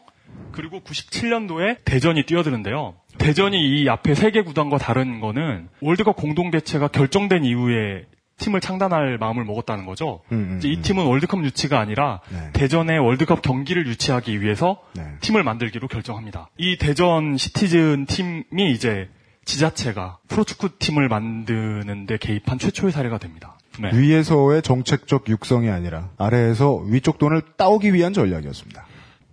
[0.53, 2.95] 그리고 97년도에 대전이 뛰어드는데요.
[3.19, 8.05] 대전이 이 앞에 세 개 구단과 다른 거는 월드컵 공동 대체가 결정된 이후에
[8.39, 10.21] 팀을 창단할 마음을 먹었다는 거죠.
[10.31, 10.83] 음, 음, 이 음.
[10.83, 12.51] 팀은 월드컵 유치가 아니라 네.
[12.53, 15.03] 대전의 월드컵 경기를 유치하기 위해서 네.
[15.21, 16.49] 팀을 만들기로 결정합니다.
[16.57, 19.09] 이 대전 시티즌 팀이 이제
[19.45, 23.57] 지자체가 프로축구 팀을 만드는데 개입한 최초의 사례가 됩니다.
[23.81, 23.91] 네.
[23.93, 28.87] 위에서의 정책적 육성이 아니라 아래에서 위쪽 돈을 따오기 위한 전략이었습니다.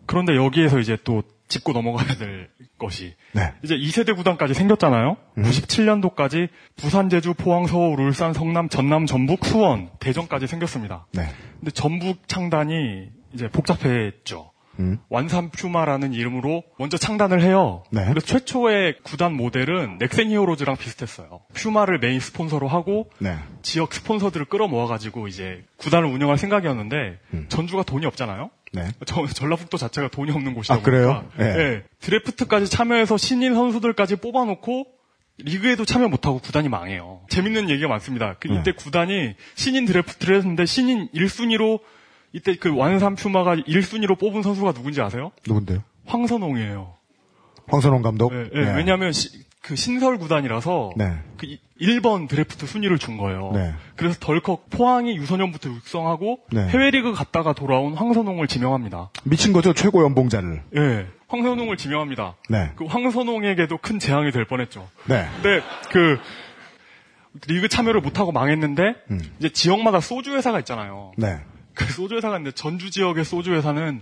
[0.06, 3.54] 그런데 여기에서 이제 또 짚고 넘어가야 될 것이 네.
[3.64, 5.18] 이제 2세대 구단까지 생겼잖아요.
[5.38, 11.06] 97년도까지 부산, 제주, 포항, 서울, 울산, 성남, 전남, 전북, 수원, 대전까지 생겼습니다.
[11.12, 11.24] 네.
[11.60, 14.52] 근데 전북 창단이 이제 복잡했죠.
[14.80, 15.00] 음.
[15.10, 17.84] 완산 퓨마라는 이름으로 먼저 창단을 해요.
[17.92, 18.06] 네.
[18.08, 21.42] 그래서 최초의 구단 모델은 넥센 히어로즈랑 비슷했어요.
[21.54, 23.38] 퓨마를 메인 스폰서로 하고 네.
[23.62, 27.46] 지역 스폰서들을 끌어모아가지고 이제 구단을 운영할 생각이었는데 음.
[27.50, 28.50] 전주가 돈이 없잖아요.
[28.74, 28.90] 네.
[29.06, 31.24] 저, 전라북도 자체가 돈이 없는 곳이다 아, 그래요?
[31.38, 31.60] 보니까 예.
[31.60, 34.86] 예, 드래프트까지 참여해서 신인 선수들까지 뽑아놓고
[35.38, 37.22] 리그에도 참여 못하고 구단이 망해요.
[37.30, 38.36] 재밌는 얘기가 많습니다.
[38.40, 38.60] 그 네.
[38.60, 41.80] 이때 구단이 신인 드래프트를 했는데 신인 1순위로
[42.36, 45.32] 이때 그 완산 퓨마가 1순위로 뽑은 선수가 누군지 아세요?
[45.48, 45.80] 누군데요?
[46.06, 46.94] 황선홍이에요.
[47.68, 48.34] 황선홍 감독.
[48.34, 51.14] 네, 네, 왜냐하면 시- 그 신설 구단이라서 네.
[51.38, 51.48] 그
[51.82, 53.52] 1번 드래프트 순위를 준 거예요.
[53.54, 53.74] 네.
[53.96, 56.68] 그래서 덜컥 포항이 유소년부터 육성하고 네.
[56.68, 59.10] 해외리그 갔다가 돌아온 황선홍을 지명합니다.
[59.24, 60.62] 미친 거죠 최고 연봉자를.
[60.78, 62.36] 예, 황선홍을 지명합니다.
[62.50, 62.72] 네.
[62.76, 64.88] 그 황선홍에게도 큰 재앙이 될 뻔했죠.
[65.06, 65.26] 네.
[65.42, 66.20] 근데 그
[67.48, 69.20] 리그 참여를 못하고 망했는데 음.
[69.40, 71.12] 이제 지역마다 소주 회사가 있잖아요.
[71.18, 71.40] 네.
[71.76, 74.02] 그 소주 회사가 있는데 전주 지역의 소주 회사는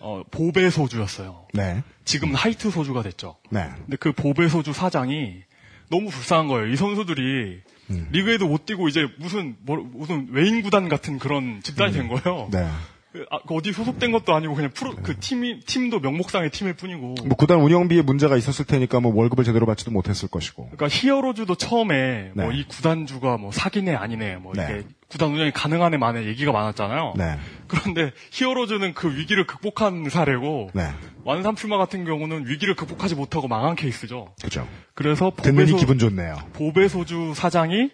[0.00, 1.46] 어, 보배 소주였어요.
[1.52, 1.82] 네.
[2.04, 3.36] 지금은 하이트 소주가 됐죠.
[3.50, 3.68] 네.
[3.76, 5.42] 근데 그 보배 소주 사장이
[5.90, 6.72] 너무 불쌍한 거예요.
[6.72, 8.08] 이 선수들이 음.
[8.10, 12.48] 리그에도 못 뛰고 이제 무슨 뭐, 무슨 외인 구단 같은 그런 집단이 된 거예요.
[12.50, 12.66] 네.
[13.12, 17.14] 그, 아, 그 어디 소속된 것도 아니고 그냥 프로 그 팀이 팀도 명목상의 팀일 뿐이고.
[17.26, 20.70] 뭐 구단 운영비에 문제가 있었을 테니까 뭐 월급을 제대로 받지도 못했을 것이고.
[20.70, 22.42] 그러니까 히어로즈도 처음에 네.
[22.44, 24.62] 뭐이 구단주가 뭐 사기네 아니네 뭐 네.
[24.64, 27.14] 이게 구단 운영이 가능하네 마네 얘기가 많았잖아요.
[27.16, 27.36] 네.
[27.66, 30.88] 그런데 히어로즈는 그 위기를 극복한 사례고 네.
[31.24, 34.34] 완산풀마 같은 경우는 위기를 극복하지 못하고 망한 케이스죠.
[34.40, 34.68] 그죠.
[34.94, 36.36] 그래서 보배소- 기분 좋네요.
[36.52, 37.90] 보배소주 사장이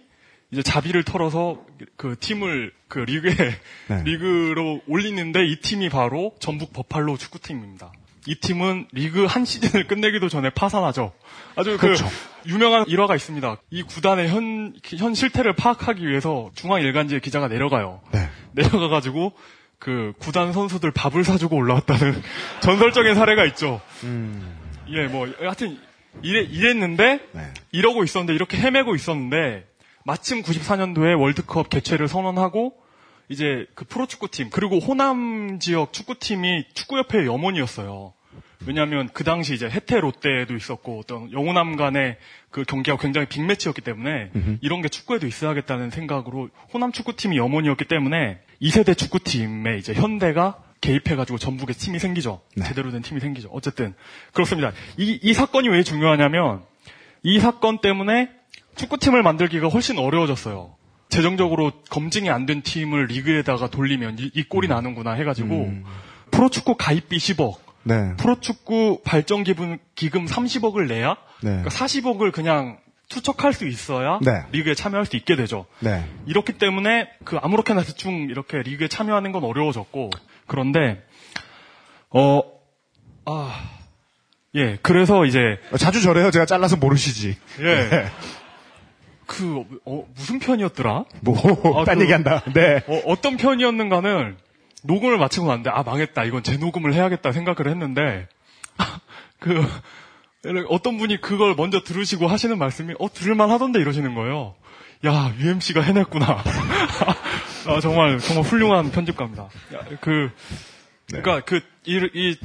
[0.53, 1.65] 이제 자비를 털어서
[1.97, 3.35] 그 팀을 그 리그에
[3.89, 4.03] 네.
[4.05, 7.93] 리그로 올리는데 이 팀이 바로 전북 버팔로 축구팀입니다.
[8.29, 11.13] 이 팀은 리그 한 시즌을 끝내기도 전에 파산하죠.
[11.55, 12.07] 아주 그 그렇죠.
[12.47, 13.57] 유명한 일화가 있습니다.
[13.71, 18.01] 이 구단의 현, 현 실태를 파악하기 위해서 중앙 일간지의 기자가 내려가요.
[18.13, 18.29] 네.
[18.53, 19.33] 내려가가지고
[19.79, 22.21] 그 구단 선수들 밥을 사주고 올라왔다는
[22.63, 23.81] 전설적인 사례가 있죠.
[24.91, 25.79] 예, 뭐 하여튼
[26.23, 27.53] 이래, 이랬는데 네.
[27.73, 29.67] 이러고 있었는데 이렇게 헤매고 있었는데
[30.07, 32.75] 마침 94년도에 월드컵 개최를 선언하고
[33.29, 38.12] 이제 그 프로축구팀 그리고 호남 지역 축구팀이 축구협회의 염원이었어요.
[38.66, 42.19] 왜냐하면 그 당시 이제 해태 롯데도 있었고 어떤 영호남 간의
[42.51, 48.97] 그 경기가 굉장히 빅매치였기 때문에 이런 게 축구에도 있어야겠다는 생각으로 호남 축구팀이 염원이었기 때문에 2세대
[48.97, 52.42] 축구팀에 이제 현대가 개입해가지고 전북에 팀이 생기죠.
[52.55, 52.64] 네.
[52.64, 53.49] 제대로 된 팀이 생기죠.
[53.51, 53.92] 어쨌든
[54.33, 54.71] 그렇습니다.
[54.99, 56.62] 이, 이 사건이 왜 중요하냐면
[57.25, 58.36] 이 사건 때문에
[58.77, 60.75] 축구팀을 만들기가 훨씬 어려워졌어요.
[61.09, 65.73] 재정적으로 검증이 안 된 팀을 리그에다가 돌리면 이, 이 꼴이 나는구나 해가지고
[66.31, 68.15] 프로축구 가입비 10억, 네.
[68.17, 71.51] 프로축구 발전 기금, 기금 30억을 내야 네.
[71.51, 74.43] 그러니까 40억을 그냥 투척할 수 있어야 네.
[74.51, 75.67] 리그에 참여할 수 있게 되죠.
[75.79, 76.05] 네.
[76.27, 80.11] 이렇기 때문에 그 아무렇게나 대충 이렇게 리그에 참여하는 건 어려워졌고
[80.47, 81.05] 그런데
[82.11, 82.43] 어
[83.27, 83.71] 아,
[84.57, 85.39] 예, 그래서 이제
[85.79, 86.31] 자주 저래요.
[86.33, 87.37] 제가 잘라서 모르시지.
[87.61, 88.07] 예.
[89.27, 91.05] 그 어, 무슨 편이었더라?
[91.21, 91.37] 뭐,
[91.81, 92.43] 아, 딴 그- 얘기한다.
[92.55, 92.83] 네.
[93.05, 94.37] 어, 떤 편이었는가는
[94.85, 98.29] 녹음을 마치고 났는데 아 망했다 이건 재녹음을 해야겠다 생각을 했는데
[99.41, 99.67] 그
[100.69, 104.55] 어떤 분이 그걸 먼저 들으시고 하시는 말씀이 어 들을만 하던데 이러시는 거예요.
[105.05, 106.43] 야 UMC가 해냈구나.
[107.67, 109.43] 아, 정말 정말 훌륭한 편집가입니다.
[109.43, 110.31] 야, 그
[111.09, 112.37] 그러니까 그이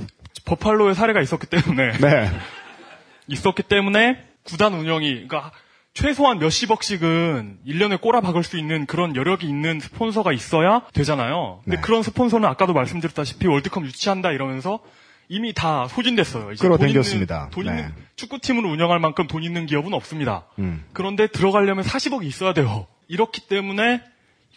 [0.45, 2.31] 버팔로의 사례가 있었기 때문에 네.
[3.27, 5.51] 있었기 때문에 구단 운영이 그러니까
[5.93, 11.61] 최소한 몇십억씩은 1년에 꼬라박을 수 있는 그런 여력이 있는 스폰서가 있어야 되잖아요.
[11.63, 11.81] 근데 네.
[11.81, 14.79] 그런 스폰서는 아까도 말씀드렸다시피 월드컵 유치한다 이러면서
[15.27, 16.51] 이미 다 소진됐어요.
[16.51, 17.49] 이제 끌어당겼습니다.
[17.51, 17.81] 돈 있는, 돈 네.
[17.89, 20.45] 있는 축구팀을 운영할 만큼 돈 있는 기업은 없습니다.
[20.59, 20.83] 음.
[20.93, 22.87] 그런데 들어가려면 40억이 있어야 돼요.
[23.07, 24.01] 이렇기 때문에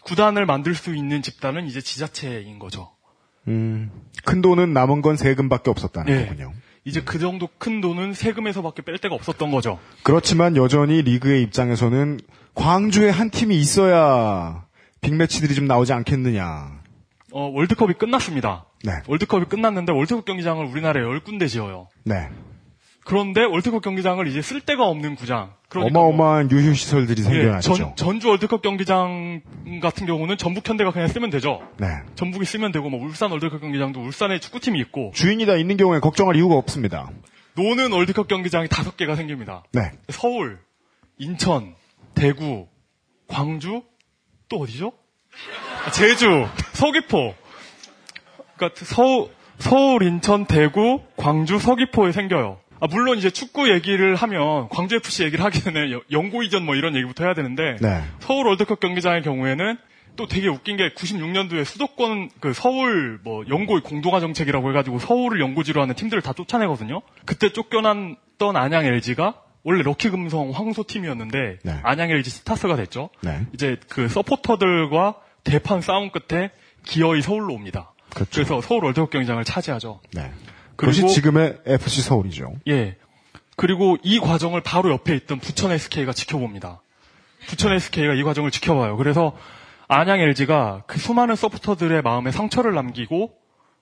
[0.03, 2.91] 구단을 만들 수 있는 집단은 이제 지자체인 거죠.
[3.47, 3.91] 음,
[4.23, 6.25] 큰 돈은 남은 건 세금밖에 없었다는 예.
[6.25, 6.53] 거군요.
[6.85, 9.79] 이제 그 정도 큰 돈은 세금에서밖에 뺄 데가 없었던 거죠.
[10.03, 12.19] 그렇지만 여전히 리그의 입장에서는
[12.53, 14.65] 광주에 한 팀이 있어야
[15.01, 16.79] 빅매치들이 좀 나오지 않겠느냐.
[17.31, 18.65] 어, 월드컵이 끝났습니다.
[18.83, 18.91] 네.
[19.07, 21.87] 월드컵이 끝났는데 월드컵 경기장을 우리나라에 열 군데 지어요.
[22.03, 22.29] 네.
[23.05, 25.53] 그런데 월드컵 경기장을 이제 쓸 데가 없는 구장.
[25.69, 27.73] 그러니까 어마어마한 유휴 시설들이 뭐, 예, 생겨나죠.
[27.75, 29.41] 전, 전주 월드컵 경기장
[29.79, 31.61] 같은 경우는 전북 현대가 그냥 쓰면 되죠.
[31.77, 31.87] 네.
[32.15, 36.35] 전북이 쓰면 되고 뭐 울산 월드컵 경기장도 울산에 축구팀이 있고 주인이 다 있는 경우에 걱정할
[36.35, 37.11] 이유가 없습니다.
[37.53, 39.63] 노는 월드컵 경기장이 다섯 개가 생깁니다.
[39.71, 39.91] 네.
[40.09, 40.57] 서울,
[41.19, 41.75] 인천,
[42.15, 42.67] 대구,
[43.27, 43.83] 광주,
[44.49, 44.93] 또 어디죠?
[45.85, 47.35] 아, 제주, 서귀포.
[48.57, 52.64] 그러니까 서울, 서울, 인천, 대구, 광주, 서귀포에 생겨요.
[52.79, 56.75] 아, 물론 이제 축구 얘기를 하면 광주 FC 얘기를 하기 전에 여- 연고 이전 뭐
[56.75, 58.03] 이런 얘기부터 해야 되는데 네.
[58.19, 59.77] 서울 월드컵 경기장의 경우에는
[60.17, 65.81] 또 되게 웃긴 게 96년도에 수도권 그 서울 뭐 연고 공동화 정책이라고 해가지고 서울을 연고지로
[65.81, 67.01] 하는 팀들을 다 쫓아내거든요.
[67.25, 71.79] 그때 쫓겨났던 안양 LG가 원래 럭키 금성 황소 팀이었는데 네.
[71.83, 73.09] 안양 LG 스타스가 됐죠.
[73.21, 73.45] 네.
[73.53, 76.51] 이제 그 서포터들과 대판 싸움 끝에
[76.85, 77.91] 기어이 서울로 옵니다.
[78.13, 78.31] 그렇죠.
[78.33, 79.99] 그래서 서울 월드컵 경기장을 차지하죠.
[80.13, 80.31] 네.
[80.75, 82.53] 그것이 지금의 FC 서울이죠.
[82.67, 82.95] 예.
[83.55, 86.81] 그리고 이 과정을 바로 옆에 있던 부천 SK가 지켜봅니다.
[87.47, 88.97] 부천 SK가 이 과정을 지켜봐요.
[88.97, 89.37] 그래서
[89.87, 93.31] 안양 LG가 그 수많은 서포터들의 마음에 상처를 남기고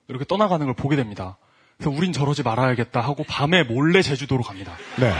[0.08, 1.38] 이렇게 떠나가는 걸 보게 됩니다.
[1.78, 4.72] 그래서 우린 저러지 말아야겠다 하고 밤에 몰래 제주도로 갑니다.
[4.98, 5.12] 네.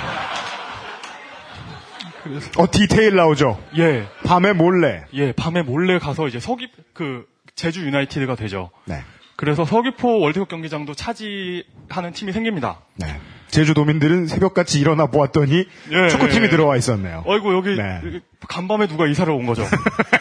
[2.57, 3.63] 어, 디테일 나오죠?
[3.77, 5.05] 예, 밤에 몰래.
[5.13, 8.71] 예, 밤에 몰래 가서 이제 서귀, 그, 제주 유나이티드가 되죠.
[8.87, 9.03] 네.
[9.37, 12.81] 그래서 서귀포 월드컵 경기장도 차지하는 팀이 생깁니다.
[12.97, 13.07] 네.
[13.49, 16.49] 제주도민들은 새벽같이 일어나 보았더니 예, 축구팀이 예.
[16.51, 17.23] 들어와 있었네요.
[17.27, 18.01] 어이구, 여기, 네.
[18.05, 19.65] 여기 간밤에 누가 이사를 온 거죠.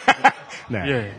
[0.68, 0.78] 네.
[0.86, 1.12] 예.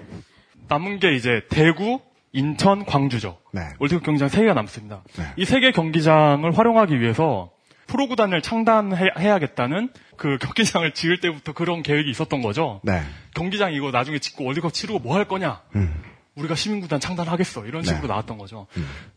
[0.67, 1.99] 남은 게 이제 대구,
[2.31, 3.38] 인천, 광주죠.
[3.51, 3.62] 네.
[3.79, 5.03] 월드컵 경기장 3개가 남습니다.
[5.17, 5.25] 네.
[5.38, 7.51] 이세개 경기장을 활용하기 위해서
[7.88, 12.79] 프로구단을 창단해야겠다는 그 경기장을 지을 때부터 그런 계획이 있었던 거죠.
[12.84, 13.01] 네.
[13.36, 15.62] 경기장 이거 나중에 짓고 월드컵 치르고 뭐 할 거냐?
[15.75, 15.93] 음.
[16.36, 17.65] 우리가 시민구단 창단하겠어.
[17.65, 18.08] 이런 식으로 네.
[18.08, 18.67] 나왔던 거죠.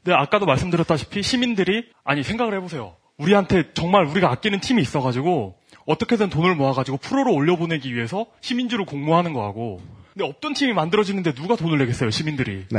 [0.04, 2.96] 근데 아까도 말씀드렸다시피 시민들이 아니 생각을 해보세요.
[3.16, 9.81] 우리한테 정말 우리가 아끼는 팀이 있어가지고 어떻게든 돈을 모아가지고 프로로 올려보내기 위해서 시민주를 공모하는 거하고
[10.14, 12.66] 근데 없던 팀이 만들어지는데 누가 돈을 내겠어요 시민들이.
[12.70, 12.78] 네.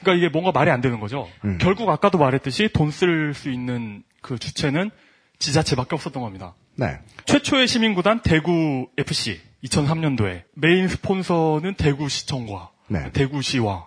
[0.00, 1.28] 그러니까 이게 뭔가 말이 안 되는 거죠.
[1.44, 1.58] 음.
[1.60, 4.90] 결국 아까도 말했듯이 돈 쓸 수 있는 그 주체는
[5.38, 6.54] 지자체밖에 없었던 겁니다.
[6.74, 6.98] 네.
[7.26, 13.10] 최초의 시민구단 대구 FC 2003년도에 메인 스폰서는 대구시청과 네.
[13.12, 13.86] 대구시와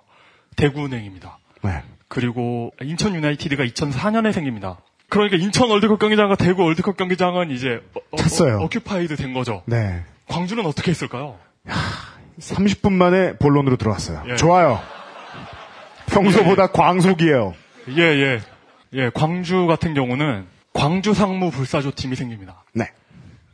[0.55, 1.39] 대구은행입니다.
[1.63, 1.83] 네.
[2.07, 4.79] 그리고 인천 유나이티드가 2004년에 생깁니다.
[5.09, 8.59] 그러니까 인천 월드컵 경기장과 대구 월드컵 경기장은 이제 어, 찼어요.
[8.60, 9.63] occupied 된 거죠.
[9.65, 10.03] 네.
[10.27, 11.37] 광주는 어떻게 했을까요?
[12.39, 14.23] 30분 만에 본론으로 들어왔어요.
[14.29, 14.35] 예.
[14.35, 14.79] 좋아요.
[16.07, 17.53] 평소보다 광속이에요.
[17.97, 18.39] 예, 예.
[18.93, 22.63] 예, 광주 같은 경우는 광주 상무 불사조 팀이 생깁니다.
[22.73, 22.89] 네.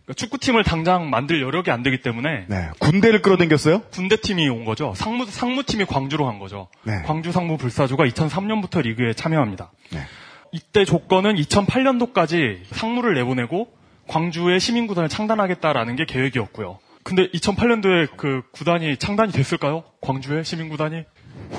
[0.08, 2.70] 그러니까 축구팀을 당장 만들 여력이 안 되기 때문에 네.
[2.80, 3.82] 군대를 끌어당겼어요?
[3.92, 4.94] 군대팀이 온 거죠.
[4.96, 6.70] 상무, 상무팀이 광주로 간 거죠.
[6.84, 7.02] 네.
[7.06, 9.72] 광주 상무 불사조가 2003년부터 리그에 참여합니다.
[9.92, 10.00] 네.
[10.54, 13.68] 이때 조건은 2008년도까지 상무를 내보내고
[14.08, 16.80] 광주의 시민구단을 창단하겠다라는 게 계획이었고요.
[17.04, 19.84] 근데 2008년도에 그 구단이 창단이 됐을까요?
[20.00, 21.04] 광주의 시민구단이?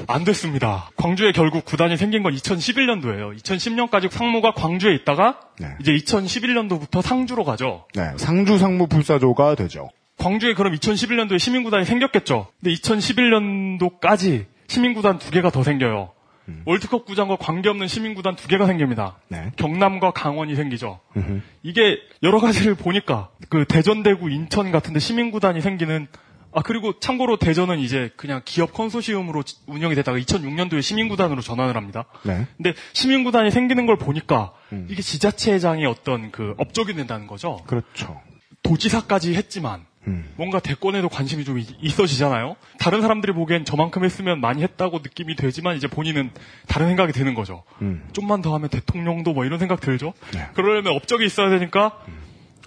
[0.06, 0.90] 안 됐습니다.
[0.96, 3.36] 광주에 결국 구단이 생긴 건 2011년도예요.
[3.38, 5.68] 2010년까지 상무가 광주에 있다가 네.
[5.80, 7.86] 이제 2011년도부터 상주로 가죠.
[7.94, 8.10] 네.
[8.16, 9.90] 상주 상무 불사조가 되죠.
[10.18, 12.48] 광주에 그럼 2011년도에 시민구단이 생겼겠죠.
[12.60, 16.12] 근데 2011년도까지 시민구단 두 개가 더 생겨요.
[16.64, 19.16] 월드컵 구장과 관계없는 시민구단 두 개가 생깁니다.
[19.28, 19.50] 네.
[19.56, 21.00] 경남과 강원이 생기죠.
[21.16, 21.40] 음흠.
[21.62, 26.06] 이게 여러 가지를 보니까 그 대전, 대구, 인천 같은데 시민구단이 생기는
[26.52, 32.06] 아 그리고 참고로 대전은 이제 그냥 기업 컨소시엄으로 지- 운영이 되다가 2006년도에 시민구단으로 전환을 합니다.
[32.22, 32.46] 네.
[32.56, 34.86] 근데 시민구단이 생기는 걸 보니까 음.
[34.90, 37.58] 이게 지자체장의 어떤 그 업적이 된다는 거죠.
[37.66, 38.20] 그렇죠.
[38.62, 40.32] 도지사까지 했지만 음.
[40.36, 42.56] 뭔가 대권에도 관심이 좀 있- 있어지잖아요.
[42.78, 46.30] 다른 사람들이 보기엔 저만큼 했으면 많이 했다고 느낌이 되지만 이제 본인은
[46.66, 47.62] 다른 생각이 드는 거죠.
[47.82, 48.08] 음.
[48.12, 50.14] 좀만 더 하면 대통령도 뭐 이런 생각 들죠.
[50.32, 50.48] 네.
[50.54, 52.06] 그러려면 업적이 있어야 되니까 어,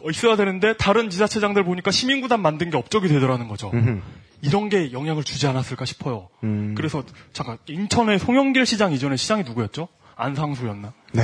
[0.09, 3.71] 있어야 되는데 다른 지자체장들 보니까 시민구단 만든 게 업적이 되더라는 거죠.
[3.73, 4.01] 음흠.
[4.41, 6.29] 이런 게 영향을 주지 않았을까 싶어요.
[6.43, 6.73] 음.
[6.75, 9.87] 그래서 잠깐 인천의 송영길 시장 이전에 시장이 누구였죠?
[10.15, 10.93] 안상수였나?
[11.13, 11.23] 네.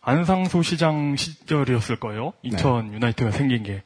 [0.00, 2.32] 안상수 시장 시절이었을 거예요.
[2.42, 3.82] 인천 유나이트가 생긴 게.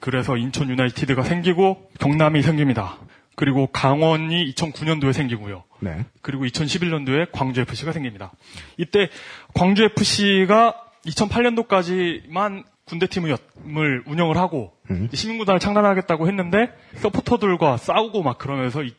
[0.00, 2.98] 그래서 인천 유나이티드가 생기고 경남이 생깁니다.
[3.36, 5.64] 그리고 강원이 2009년도에 생기고요.
[5.80, 6.04] 네.
[6.22, 8.32] 그리고 2011년도에 광주 FC가 생깁니다.
[8.76, 9.08] 이때
[9.54, 10.74] 광주 FC가
[11.06, 13.36] 2008년도까지만 군대팀을
[14.06, 15.08] 운영을 하고 음.
[15.12, 16.70] 시민구단을 창단하겠다고 했는데
[17.00, 18.94] 서포터들과 싸우고 막 그러면서 이-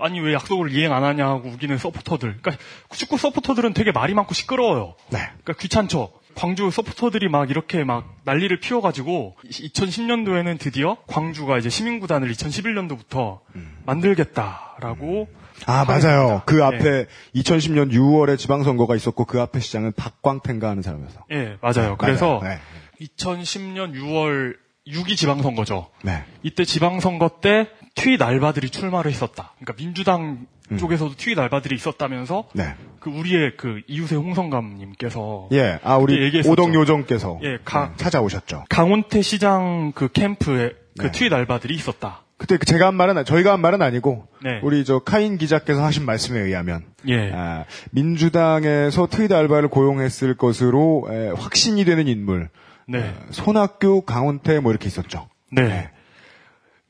[0.00, 2.38] 아니 왜 약속을 이행 안 하냐 하고 우기는 서포터들.
[2.40, 4.94] 그러니까 축구 서포터들은 되게 말이 많고 시끄러워요.
[5.10, 5.18] 네.
[5.42, 6.12] 그러니까 귀찮죠.
[6.34, 13.40] 광주 서포터들이 막 이렇게 막 난리를 피워가지고 2010년도에는 드디어 광주가 이제 시민구단을 2011년도부터
[13.86, 15.28] 만들겠다라고
[15.66, 16.42] 아, 하게 맞아요.
[16.46, 16.62] 그 예.
[16.62, 21.24] 앞에 2010년 6월에 지방선거가 있었고 그 앞에 시장은 박광팬가 하는 사람이어서.
[21.32, 21.96] 예, 맞아요.
[21.98, 22.58] 그래서 맞아요.
[23.00, 24.56] 2010년 6월
[24.86, 25.88] 6기 지방선거죠.
[26.02, 26.24] 네.
[26.42, 29.52] 이때 지방선거 때 트윗 알바들이 출마를 했었다.
[29.58, 30.46] 그러니까 민주당
[30.78, 32.74] 쪽에서도 트윗 알바들이 있었다면서 네.
[33.00, 35.78] 그 우리의 그 이웃의 홍성감님께서 예.
[35.82, 36.52] 아, 우리 얘기했었죠.
[36.52, 38.64] 오덕요정께서 예, 가- 음, 찾아오셨죠.
[38.68, 41.12] 강원태 시장 그 캠프에 그 네.
[41.12, 42.22] 트윗 알바들이 있었다.
[42.36, 44.60] 그때 그 제가 한 말은, 저희가 한 말은 아니고, 네.
[44.62, 47.32] 우리 저 카인 기자께서 하신 말씀에 의하면, 예.
[47.32, 52.48] 아, 민주당에서 트윗 알바를 고용했을 것으로 에, 확신이 되는 인물,
[52.88, 53.00] 네.
[53.00, 55.28] 어, 손학규, 강원태 뭐 이렇게 있었죠.
[55.52, 55.90] 네.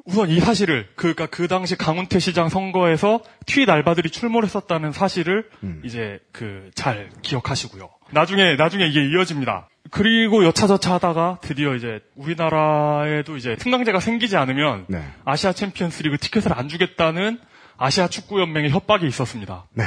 [0.04, 5.82] 우선 이 사실을 그니까 그 당시 강훈태 시장 선거에서 트윗 알바들이 출몰했었다는 사실을 음.
[5.84, 7.90] 이제 그 잘 기억하시고요.
[8.12, 9.68] 나중에 나중에 이게 이어집니다.
[9.90, 15.02] 그리고 여차저차 하다가 드디어 이제 우리나라에도 이제 승강제가 생기지 않으면 네.
[15.26, 17.38] 아시아 챔피언스리그 티켓을 안 주겠다는
[17.76, 19.66] 아시아 축구 연맹의 협박이 있었습니다.
[19.74, 19.84] 네.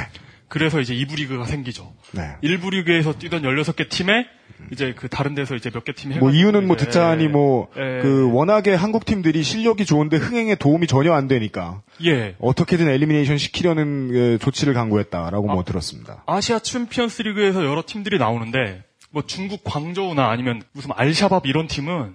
[0.52, 1.94] 그래서 이제 2부 리그가 생기죠.
[2.12, 2.36] 네.
[2.44, 4.26] 1부 리그에서 뛰던 16개 팀에
[4.70, 8.00] 이제 그 다른 데서 이제 몇 개 팀이 뭐 이유는 뭐 이제, 듣자하니 뭐 예.
[8.02, 12.36] 그 워낙에 한국 팀들이 실력이 좋은데 흥행에 도움이 전혀 안 되니까 예.
[12.38, 15.54] 어떻게든 elimination 시키려는 그 조치를 강구했다라고 아.
[15.54, 16.22] 뭐 들었습니다.
[16.26, 22.12] 아시아 챔피언스 리그에서 여러 팀들이 나오는데 뭐 중국 광저우나 아니면 무슨 알샤밥 이런 팀은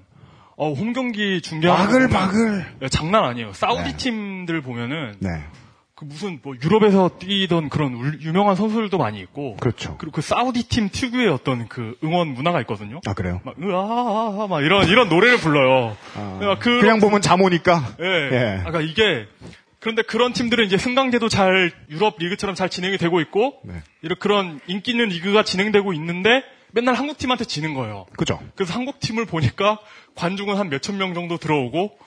[0.57, 2.65] 어, 홈 경기 중계하는 바글바글.
[2.83, 3.53] 예, 장난 아니에요.
[3.53, 3.97] 사우디 네.
[3.97, 5.29] 팀들 보면은 네.
[5.97, 9.97] 그 무슨 뭐 유럽에서 뛰던 그런 울- 유명한 선수들도 많이 있고 그렇죠.
[9.97, 13.01] 그리고 그 사우디 팀 특유의 어떤 그 응원 문화가 있거든요.
[13.07, 13.41] 아 그래요?
[13.43, 15.97] 막 으아하하 막 이런 이런 노래를 불러요.
[16.15, 17.95] 아, 그러니까 그 그냥 보면 잠오니까.
[17.99, 18.05] 예.
[18.31, 18.61] 예.
[18.63, 19.25] 아까 이게
[19.79, 23.73] 그런데 그런 팀들은 이제 승강제도 잘 유럽 리그처럼 잘 진행이 되고 있고 네.
[24.03, 28.05] 이런 그런 인기 있는 리그가 진행되고 있는데 맨날 한국 팀한테 지는 거예요.
[28.15, 28.39] 그죠.
[28.55, 29.79] 그래서 한국 팀을 보니까
[30.13, 31.97] 관중은 한 몇천 명 정도 들어오고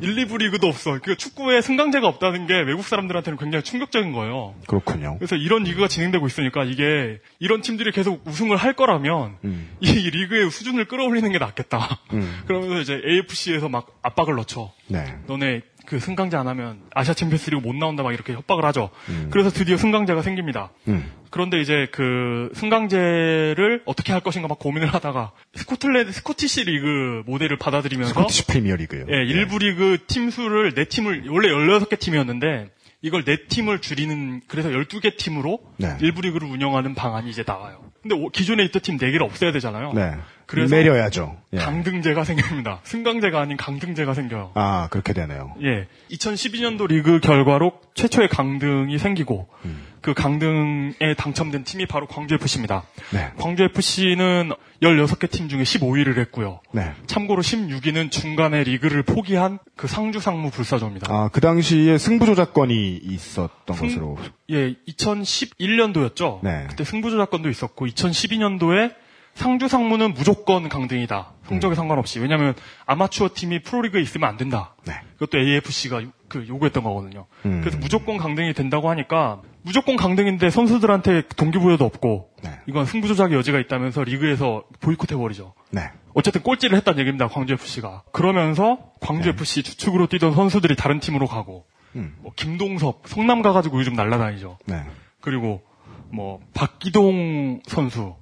[0.00, 0.98] 1, 2부 리그도 없어.
[1.02, 4.54] 그 축구에 승강제가 없다는 게 외국 사람들한테는 굉장히 충격적인 거예요.
[4.66, 5.16] 그렇군요.
[5.18, 9.70] 그래서 이런 리그가 진행되고 있으니까 이게 이런 팀들이 계속 우승을 할 거라면 음.
[9.80, 12.00] 이 리그의 수준을 끌어올리는 게 낫겠다.
[12.12, 12.42] 음.
[12.46, 14.72] 그러면서 이제 AFC에서 막 압박을 넣죠.
[14.88, 15.04] 네.
[15.26, 18.90] 너네 그 승강제 안 하면 아시아 챔피언스리그 못 나온다 막 이렇게 협박을 하죠.
[19.08, 19.28] 음.
[19.30, 20.70] 그래서 드디어 승강제가 생깁니다.
[20.88, 21.10] 음.
[21.30, 28.10] 그런데 이제 그 승강제를 어떻게 할 것인가 막 고민을 하다가 스코틀랜드 스코티시 리그 모델을 받아들이면서
[28.14, 29.06] 스코티시 프리미어 리그요.
[29.10, 32.70] 예, 일부 리그 팀 수를 네 팀을 원래 16개 팀이었는데
[33.02, 35.96] 이걸 네 팀을 줄이는 그래서 12개 팀으로 네.
[36.00, 37.80] 일부 리그를 운영하는 방안이 이제 나와요.
[38.02, 39.92] 근데 오- 기존에 있던 팀 4개를 없애야 되잖아요.
[39.92, 40.12] 네.
[40.46, 41.36] 그래서 내려야죠.
[41.54, 41.58] 예.
[41.58, 42.80] 강등제가 생깁니다.
[42.84, 44.52] 승강제가 아닌 강등제가 생겨요.
[44.54, 45.54] 아 그렇게 되네요.
[45.62, 45.86] 예.
[46.10, 49.86] 2012년도 리그 결과로 최초의 강등이 생기고 음.
[50.02, 52.82] 그 강등에 당첨된 팀이 바로 광주FC입니다.
[53.12, 53.30] 네.
[53.38, 54.50] 광주FC는
[54.82, 56.60] 16개 팀 중에 15위를 했고요.
[56.72, 56.92] 네.
[57.06, 61.06] 참고로 16위는 중간에 리그를 포기한 그 상주 상무 불사조입니다.
[61.10, 64.18] 아 그 당시에 승부 조작권이 있었던 승- 것으로.
[64.50, 66.40] 예, 2011년도였죠.
[66.42, 66.66] 네.
[66.68, 68.94] 그때 승부 조작권도 있었고 2012년도에
[69.34, 71.32] 상주 상무는 무조건 강등이다.
[71.48, 72.20] 성적에 상관없이.
[72.20, 72.54] 왜냐하면
[72.86, 74.74] 아마추어 팀이 프로리그에 있으면 안 된다.
[74.86, 74.94] 네.
[75.18, 77.26] 그것도 AFC가 그 요구했던 거거든요.
[77.44, 77.60] 음.
[77.60, 82.50] 그래서 무조건 강등이 된다고 하니까 무조건 강등인데 선수들한테 동기부여도 없고 네.
[82.66, 85.54] 이건 승부 조작의 여지가 있다면서 리그에서 보이콧해 버리죠.
[85.70, 85.90] 네.
[86.14, 87.28] 어쨌든 꼴찌를 했다는 얘기입니다.
[87.28, 88.04] 광주 FC가.
[88.12, 92.02] 그러면서 광주 FC 주축으로 뛰던 선수들이 다른 팀으로 가고 네.
[92.02, 92.16] 음.
[92.20, 94.58] 뭐 김동섭 성남 가가지고 요즘 날라다니죠.
[94.66, 94.82] 네.
[95.20, 95.62] 그리고
[96.10, 98.14] 뭐 박기동 선수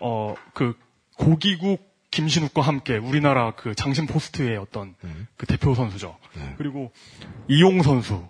[0.00, 0.74] 어 그
[1.16, 5.26] 고기국 김신욱과 함께 우리나라 그 장신 포스트의 어떤 음.
[5.36, 6.16] 그 대표 선수죠.
[6.34, 6.54] 네.
[6.58, 6.90] 그리고
[7.46, 8.26] 이용 선수.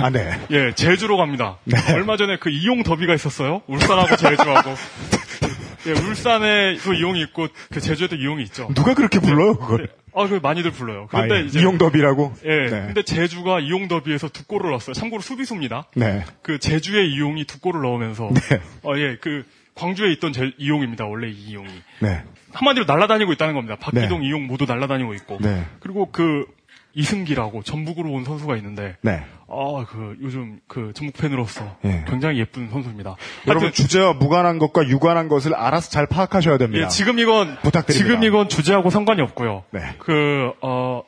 [0.00, 0.38] 아 네.
[0.52, 1.58] 예, 제주로 갑니다.
[1.64, 1.76] 네.
[1.94, 3.62] 얼마 전에 그 이용 더비가 있었어요.
[3.66, 4.70] 울산하고 제주하고.
[5.88, 8.68] 예, 울산에도 이용이 있고 그 제주에도 이용이 있죠.
[8.74, 9.88] 누가 그렇게 불러요 그걸?
[10.14, 11.04] 아, 그 많이들 불러요.
[11.04, 11.40] 아, 그런데 예.
[11.46, 12.34] 이제 이용 더비라고.
[12.44, 12.86] 예, 네.
[12.86, 14.94] 근데 제주가 이용 더비에서 두 골을 넣었어요.
[14.94, 15.88] 참고로 수비수입니다.
[15.96, 16.24] 네.
[16.42, 18.60] 그 제주의 이용이 두 골을 넣으면서 네.
[18.84, 19.44] 어, 예, 그
[19.82, 21.06] 광주에 있던 제 이용입니다.
[21.06, 21.68] 원래 이 이용이
[22.00, 22.22] 네.
[22.52, 23.76] 한마디로 날아다니고 있다는 겁니다.
[23.80, 24.28] 박기동, 네.
[24.28, 25.64] 이용 모두 날아다니고 있고 네.
[25.80, 26.46] 그리고 그
[26.94, 29.24] 이승기라고 전북으로 온 선수가 있는데 네.
[29.48, 32.04] 아, 그 요즘 그 전북 팬으로서 예.
[32.06, 33.16] 굉장히 예쁜 선수입니다.
[33.48, 36.84] 여러분 주제와 무관한 것과 유관한 것을 알아서 잘 파악하셔야 됩니다.
[36.84, 37.92] 예, 지금 이건 부탁드립니다.
[37.92, 39.64] 지금 이건 주제하고 상관이 없고요.
[39.70, 39.80] 네.
[39.98, 41.02] 그 어,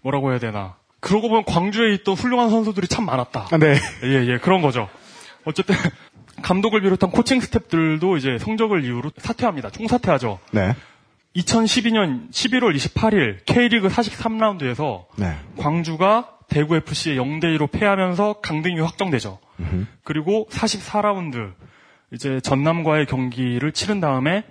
[0.00, 0.76] 뭐라고 해야 되나?
[1.00, 3.48] 그러고 보면 광주에 있던 훌륭한 선수들이 참 많았다.
[3.50, 3.74] 아, 네.
[4.04, 4.88] 예, 예, 그런 거죠.
[5.44, 5.74] 어쨌든
[6.42, 9.70] 감독을 비롯한 코칭 스탭들도 이제 성적을 이유로 사퇴합니다.
[9.70, 10.38] 총사퇴하죠.
[10.52, 10.74] 네.
[11.36, 15.36] 2012년 11월 28일 K리그 43라운드에서 네.
[15.58, 19.38] 광주가 대구 FC에 0대 2로 패하면서 강등이 확정되죠.
[20.04, 21.52] 그리고 44라운드
[22.12, 24.44] 이제 전남과의 경기를 치른 다음에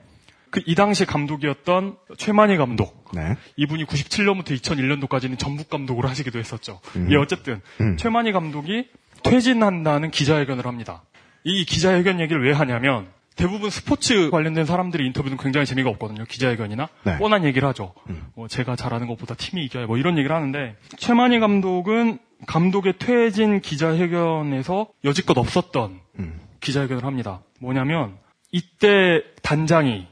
[0.56, 3.36] 그 이 당시 감독이었던 최만희 감독 네.
[3.58, 6.80] 이분이 97년부터 2001년도까지는 전북 감독으로 하시기도 했었죠.
[7.10, 7.98] 예, 어쨌든 음.
[7.98, 8.88] 최만희 감독이
[9.24, 11.04] 퇴진한다는 기자회견을 합니다.
[11.46, 16.26] 이 기자회견 얘기를 왜 하냐면 대부분 스포츠 관련된 사람들이 인터뷰는 굉장히 재미가 없거든요.
[16.26, 17.18] 기자회견이나 네.
[17.18, 17.94] 뻔한 얘기를 하죠.
[18.34, 24.88] 뭐 제가 잘하는 것보다 팀이 이겨야 뭐 이런 얘기를 하는데 최만희 감독은 감독의 퇴진 기자회견에서
[25.04, 26.40] 여지껏 없었던 음.
[26.62, 27.42] 기자회견을 합니다.
[27.60, 28.18] 뭐냐면
[28.52, 30.08] 이때 단장이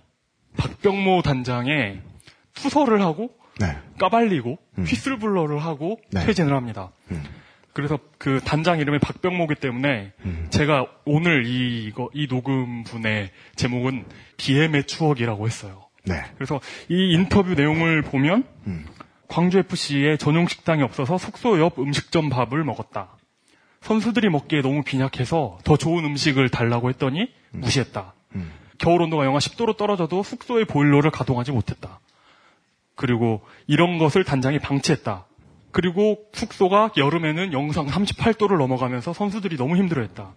[0.57, 2.01] 박병모 단장의
[2.53, 3.75] 투서를 하고 네.
[3.99, 6.25] 까발리고 휘슬블러를 하고 네.
[6.25, 6.91] 퇴진을 합니다.
[7.09, 7.23] 음.
[7.73, 10.47] 그래서 그 단장 이름이 박병모기 때문에 음.
[10.51, 14.05] 제가 오늘 이, 이거, 이 녹음분의 제목은
[14.37, 15.81] 비엠의 추억이라고 했어요.
[16.05, 16.21] 네.
[16.35, 18.85] 그래서 이 인터뷰 내용을 보면 음.
[19.27, 23.17] 광주 FC에 전용 식당이 없어서 숙소 옆 음식점 밥을 먹었다.
[23.81, 28.13] 선수들이 먹기에 너무 빈약해서 더 좋은 음식을 달라고 했더니 무시했다.
[28.35, 28.51] 음.
[28.77, 31.99] 겨울 온도가 영하 10도로 떨어져도 숙소의 보일러를 가동하지 못했다.
[32.95, 35.25] 그리고 이런 것을 단장이 방치했다.
[35.73, 40.33] 그리고 숙소가 여름에는 영상 38도를 넘어가면서 선수들이 너무 힘들어했다.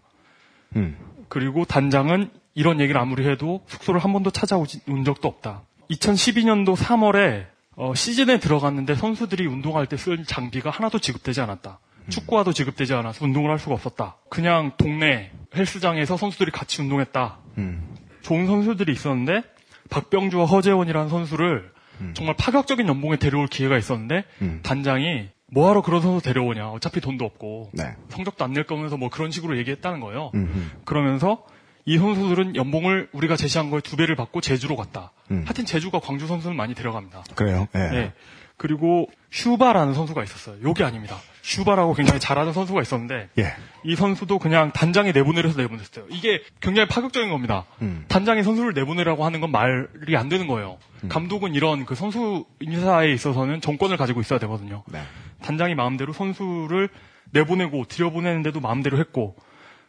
[0.77, 0.97] 음.
[1.29, 4.67] 그리고 단장은 이런 얘기를 아무리 해도 숙소를 한 번도 찾아온
[5.05, 5.63] 적도 없다.
[5.91, 11.79] 2012년도 3월에 어, 시즌에 들어갔는데 선수들이 운동할 때 쓸 장비가 하나도 지급되지 않았다.
[12.09, 14.17] 축구화도 지급되지 않아서 운동을 할 수가 없었다.
[14.31, 17.39] 그냥 동네 헬스장에서 선수들이 같이 운동했다.
[17.59, 17.95] 음.
[18.23, 19.43] 좋은 선수들이 있었는데
[19.91, 21.71] 박병주와 허재원이라는 선수를
[22.15, 24.61] 정말 파격적인 연봉에 데려올 기회가 있었는데 음.
[24.63, 26.71] 단장이 뭐하러 그런 선수 데려오냐.
[26.71, 27.95] 어차피 돈도 없고 네.
[28.09, 30.31] 성적도 안 낼 거면서 뭐 그런 식으로 얘기했다는 거예요.
[30.35, 30.71] 음.
[30.85, 31.45] 그러면서
[31.85, 35.13] 이 선수들은 연봉을 우리가 제시한 거에 두 배를 받고 제주로 갔다.
[35.31, 35.43] 음.
[35.47, 37.23] 하여튼 제주가 광주 선수는 많이 데려갑니다.
[37.37, 37.69] 그래요.
[37.77, 37.79] 예.
[37.79, 38.13] 네.
[38.57, 40.57] 그리고 슈바라는 선수가 있었어요.
[40.65, 41.17] 여기 아닙니다.
[41.43, 43.55] 슈바라고 굉장히 잘하는 선수가 있었는데 예.
[43.85, 46.07] 이 선수도 그냥 단장이 내보내려서 내보냈어요.
[46.09, 47.67] 이게 굉장히 파격적인 겁니다.
[47.83, 48.05] 음.
[48.09, 50.79] 단장이 선수를 내보내라고 하는 건 말이 안 되는 거예요.
[51.05, 51.09] 음.
[51.09, 54.83] 감독은 이런 그 선수 인사에 있어서는 정권을 가지고 있어야 되거든요.
[54.89, 55.03] 네.
[55.43, 56.89] 단장이 마음대로 선수를
[57.31, 59.37] 내보내고 들여보내는데도 마음대로 했고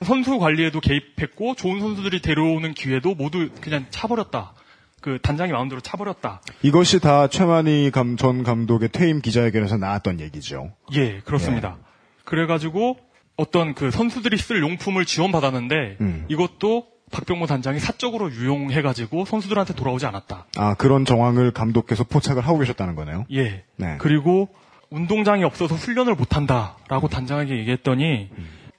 [0.04, 4.54] 선수 관리에도 개입했고 좋은 선수들이 데려오는 기회도 모두 그냥 차버렸다.
[5.02, 6.42] 그 단장이 마음대로 차버렸다.
[6.64, 10.72] 이것이 다 최만희 감, 전 감독의 퇴임 기자회견에서 나왔던 얘기죠.
[10.94, 11.78] 예, 그렇습니다.
[12.26, 12.98] 그래가지고
[13.36, 16.26] 어떤 그 선수들이 쓸 용품을 지원받았는데 음.
[16.28, 20.48] 이것도 박병모 단장이 사적으로 유용해가지고 선수들한테 돌아오지 않았다.
[20.58, 23.26] 아, 그런 정황을 감독께서 포착을 하고 계셨다는 거네요.
[23.32, 23.64] 예.
[23.78, 23.96] 네.
[24.00, 24.50] 그리고
[24.90, 28.30] 운동장이 없어서 훈련을 못한다 라고 단장에게 얘기했더니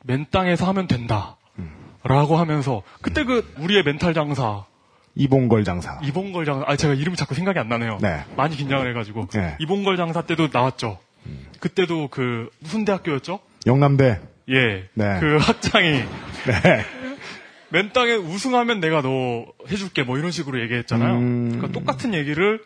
[0.04, 1.36] 맨 땅에서 하면 된다.
[2.04, 4.64] 라고 하면서 그때 그 우리의 멘탈 장사
[5.18, 5.98] 이봉걸 장사.
[6.02, 7.98] 이봉걸 장사 아 제가 이름이 자꾸 생각이 안 나네요.
[8.00, 8.24] 네.
[8.36, 9.56] 많이 긴장을 해가지고 네.
[9.58, 10.98] 이봉걸 장사 때도 나왔죠.
[11.60, 13.40] 그때도 그 무슨 대학교였죠?
[13.66, 14.20] 영남대.
[14.50, 14.88] 예.
[14.94, 15.20] 네.
[15.20, 16.84] 그 학장이 네.
[17.70, 21.14] 맨 땅에 우승하면 내가 너 해줄게 뭐 이런 식으로 얘기했잖아요.
[21.18, 21.48] 음.
[21.52, 22.62] 그러니까 똑같은 얘기를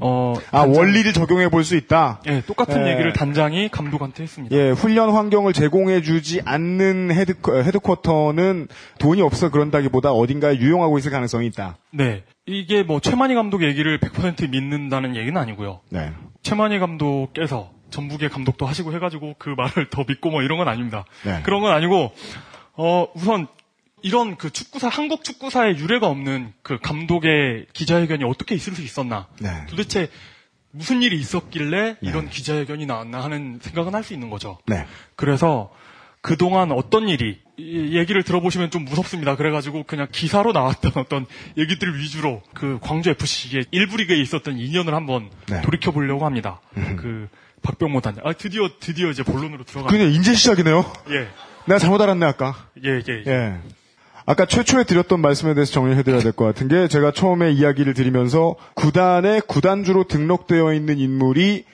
[0.00, 2.20] 어 아, 단장- 원리를 적용해 볼 수 있다.
[2.26, 2.92] 예 똑같은 예.
[2.92, 4.56] 얘기를 단장이 감독한테 했습니다.
[4.56, 8.66] 예, 훈련 환경을 제공해주지 않는 head, headquarter는
[8.98, 11.76] 돈이 없어 그런다기보다 어딘가에 유용하고 있을 가능성이 있다.
[11.92, 12.24] 네.
[12.46, 15.80] 이게 뭐 최만희 감독 얘기를 100% 믿는다는 얘기는 아니고요.
[15.90, 16.10] 네.
[16.42, 21.04] 최만희 감독께서 전북의 감독도 하시고 해가지고 그 말을 더 믿고 뭐 이런 건 아닙니다.
[21.24, 21.40] 네.
[21.44, 22.10] 그런 건 아니고
[22.74, 23.46] 어 우선
[24.02, 29.28] 이런 그 축구사 한국 축구사에 유례가 없는 그 감독의 기자회견이 어떻게 있을 수 있었나?
[29.40, 29.48] 네.
[29.68, 30.08] 도대체
[30.70, 34.58] 무슨 일이 있었길래 이런 기자회견이 나왔나 하는 생각은 할 수 있는 거죠.
[34.66, 34.86] 네.
[35.16, 35.70] 그래서
[36.20, 39.36] 그동안 어떤 일이 이 얘기를 들어보시면 좀 무섭습니다.
[39.36, 41.26] 그래가지고 그냥 기사로 나왔던 어떤
[41.58, 45.60] 얘기들 위주로 그 광주 FC의 1부 리그에 있었던 인연을 한번 네.
[45.62, 46.60] 돌이켜 보려고 합니다.
[46.96, 47.28] 그
[47.62, 48.26] 박병모 단장.
[48.26, 49.88] 아 드디어 드디어 이제 본론으로 들어가.
[49.88, 50.90] 그냥 이제 시작이네요.
[51.10, 51.28] 예.
[51.66, 52.56] 내가 잘못 알았네, 아까.
[52.84, 53.30] 예, 예, 예.
[53.30, 53.60] 예.
[54.24, 59.40] 아까 최초에 드렸던 말씀에 대해서 정리해드려야 될 것 같은 게 제가 처음에 이야기를 드리면서 구단에
[59.40, 61.64] 구단주로 등록되어 있는 인물이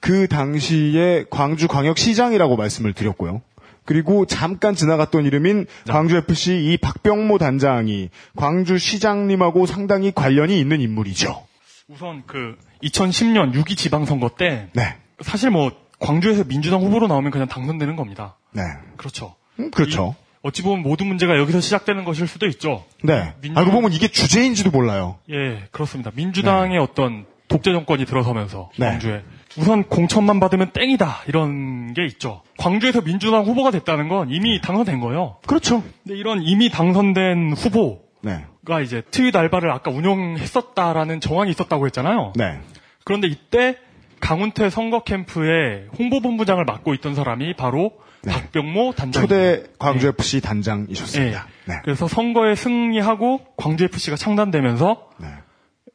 [0.00, 3.40] 그 당시에 광주 광역시장이라고 말씀을 드렸고요.
[3.84, 11.46] 그리고 잠깐 지나갔던 이름인 광주FC 이 박병모 단장이 광주시장님하고 상당히 관련이 있는 인물이죠.
[11.88, 14.96] 우선 그 2010년 6.2 지방선거 때 네.
[15.22, 15.70] 사실 뭐
[16.00, 18.36] 광주에서 민주당 후보로 나오면 그냥 당선되는 겁니다.
[18.52, 18.62] 네.
[18.96, 19.34] 그렇죠.
[19.60, 20.14] 음, 그렇죠.
[20.46, 22.84] 이- 어찌 보면 모든 문제가 여기서 시작되는 것일 수도 있죠.
[23.02, 23.34] 네.
[23.40, 25.16] 민주- 알고 보면 이게 주제인지도 몰라요.
[25.30, 26.10] 예, 그렇습니다.
[26.14, 28.86] 민주당의 어떤 독재 정권이 들어서면서 네.
[28.86, 29.22] 광주에
[29.58, 32.42] 우선 공천만 받으면 땡이다 이런 게 있죠.
[32.58, 35.36] 광주에서 민주당 후보가 됐다는 건 이미 당선된 거예요.
[35.46, 35.82] 그렇죠.
[36.04, 38.44] 근데 이런 이미 당선된 후보가 네.
[38.84, 42.32] 이제 트윗 알바를 아까 운영했었다라는 정황이 있었다고 했잖아요.
[42.36, 42.58] 네.
[43.04, 43.76] 그런데 이때
[44.20, 47.92] 강훈태 선거 캠프의 홍보본부장을 맡고 있던 사람이 바로
[48.24, 49.22] 박병모 단장.
[49.22, 51.46] 초대 광주FC 단장이셨습니다.
[51.68, 51.72] 예.
[51.72, 51.80] 네.
[51.84, 55.28] 그래서 선거에 승리하고 광주 FC가 창단되면서 네.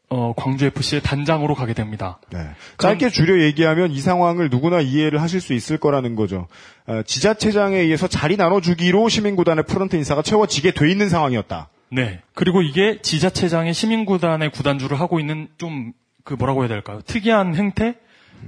[0.09, 2.19] 어, 광주 FC의 단장으로 가게 됩니다.
[2.31, 2.39] 네.
[2.77, 6.47] 짧게 줄여 얘기하면 이 상황을 누구나 이해를 하실 수 있을 거라는 거죠.
[6.87, 11.69] 어, 지자체장에 의해서 자리 나눠주기로 시민구단의 프런트 인사가 채워지게 돼 있는 상황이었다.
[11.91, 12.21] 네.
[12.33, 15.93] 그리고 이게 지자체장의 시민구단의 구단주를 하고 있는 좀
[16.23, 17.01] 그 뭐라고 해야 될까요?
[17.05, 17.95] 특이한 행태?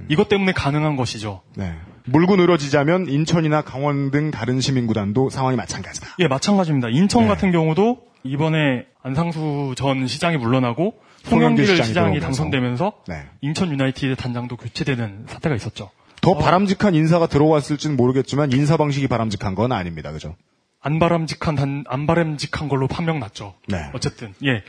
[0.08, 1.42] 이것 때문에 가능한 것이죠.
[1.54, 1.74] 네.
[2.06, 6.16] 물고 늘어지자면 인천이나 강원 등 다른 시민구단도 상황이 마찬가지다.
[6.18, 6.88] 예, 마찬가지입니다.
[6.90, 7.28] 인천 네.
[7.28, 10.94] 같은 경우도 이번에 안상수 전 시장이 물러나고
[11.24, 12.20] 송영길 시장이 시장이.
[12.20, 13.22] 당선되면서 네.
[13.40, 15.90] 인천 유나이티드 단장도 교체되는 사태가 있었죠.
[16.20, 20.12] 더 바람직한 인사가 들어왔을지는 모르겠지만 인사 방식이 바람직한 건 아닙니다.
[20.12, 20.36] 그죠?
[20.80, 23.54] 안 바람직한 단, 안 바람직한 걸로 판명 났죠.
[23.68, 23.78] 네.
[23.94, 24.62] 어쨌든 예.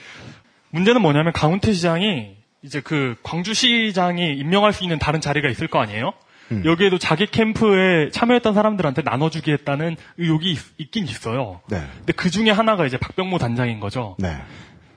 [0.70, 6.14] 문제는 뭐냐면 강훈태 시장이 이제 그 광주시장이 임명할 수 있는 다른 자리가 있을 거 아니에요?
[6.52, 6.64] 음.
[6.66, 11.62] 여기에도 자기 캠프에 참여했던 사람들한테 나눠주기 했다는 의혹이 있, 긴 있어요.
[11.70, 11.82] 네.
[11.98, 14.16] 근데 그 중에 하나가 이제 박병모 단장인 거죠.
[14.20, 14.36] 네.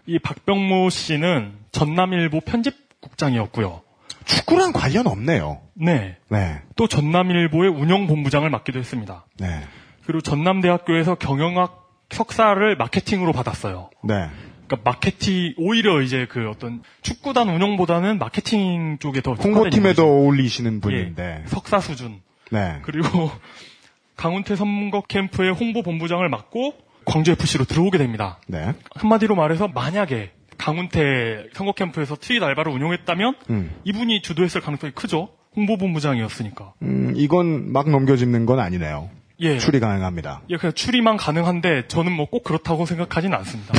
[0.06, 3.82] 이 박병모 씨는 전남일보 편집국장이었고요.
[4.24, 5.60] 축구랑 관련 없네요.
[5.74, 6.16] 네.
[6.28, 6.60] 네.
[6.76, 9.24] 또 전남일보의 운영본부장을 맡기도 했습니다.
[9.38, 9.62] 네.
[10.06, 13.90] 그리고 전남대학교에서 경영학 석사를 마케팅으로 받았어요.
[14.04, 14.28] 네.
[14.68, 20.80] 그러니까 마케팅 오히려 이제 그 어떤 축구단 운영보다는 마케팅 쪽에 더 홍보팀에 더 어울리시는 예,
[20.80, 21.44] 분인데.
[21.46, 22.20] 석사 수준.
[22.50, 22.78] 네.
[22.82, 23.30] 그리고
[24.16, 26.74] 강훈태 선거 캠프의 홍보 본부장을 맡고
[27.06, 28.38] 광주 FC로 들어오게 됩니다.
[28.46, 28.74] 네.
[28.94, 33.70] 한마디로 말해서 만약에 강훈태 선거 캠프에서 트윗 알바를 운영했다면 음.
[33.84, 35.30] 이분이 주도했을 가능성이 크죠.
[35.56, 36.74] 홍보 본부장이었으니까.
[36.82, 39.08] 음, 이건 막 넘겨짚는 건 아니네요.
[39.40, 39.58] 예.
[39.58, 40.42] 추리 가능합니다.
[40.50, 43.72] 예, 그냥 추리만 가능한데 저는 뭐 꼭 그렇다고 생각하진 않습니다.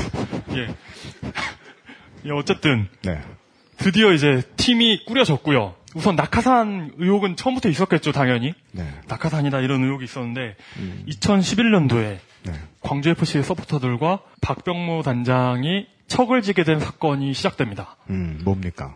[0.56, 0.76] 예.
[2.26, 3.22] 예, 어쨌든 네.
[3.78, 5.76] 드디어 이제 팀이 꾸려졌고요.
[5.96, 8.54] 우선 낙하산 의혹은 처음부터 있었겠죠, 당연히.
[8.72, 8.84] 네.
[9.08, 10.56] 낙하산이다 이런 의혹이 있었는데
[11.08, 12.54] 2011년도에 네.
[12.82, 17.98] 광주 FC 서포터들과 박병모 단장이 척을 지게 된 사건이 시작됩니다.
[18.10, 18.96] 음, 뭡니까?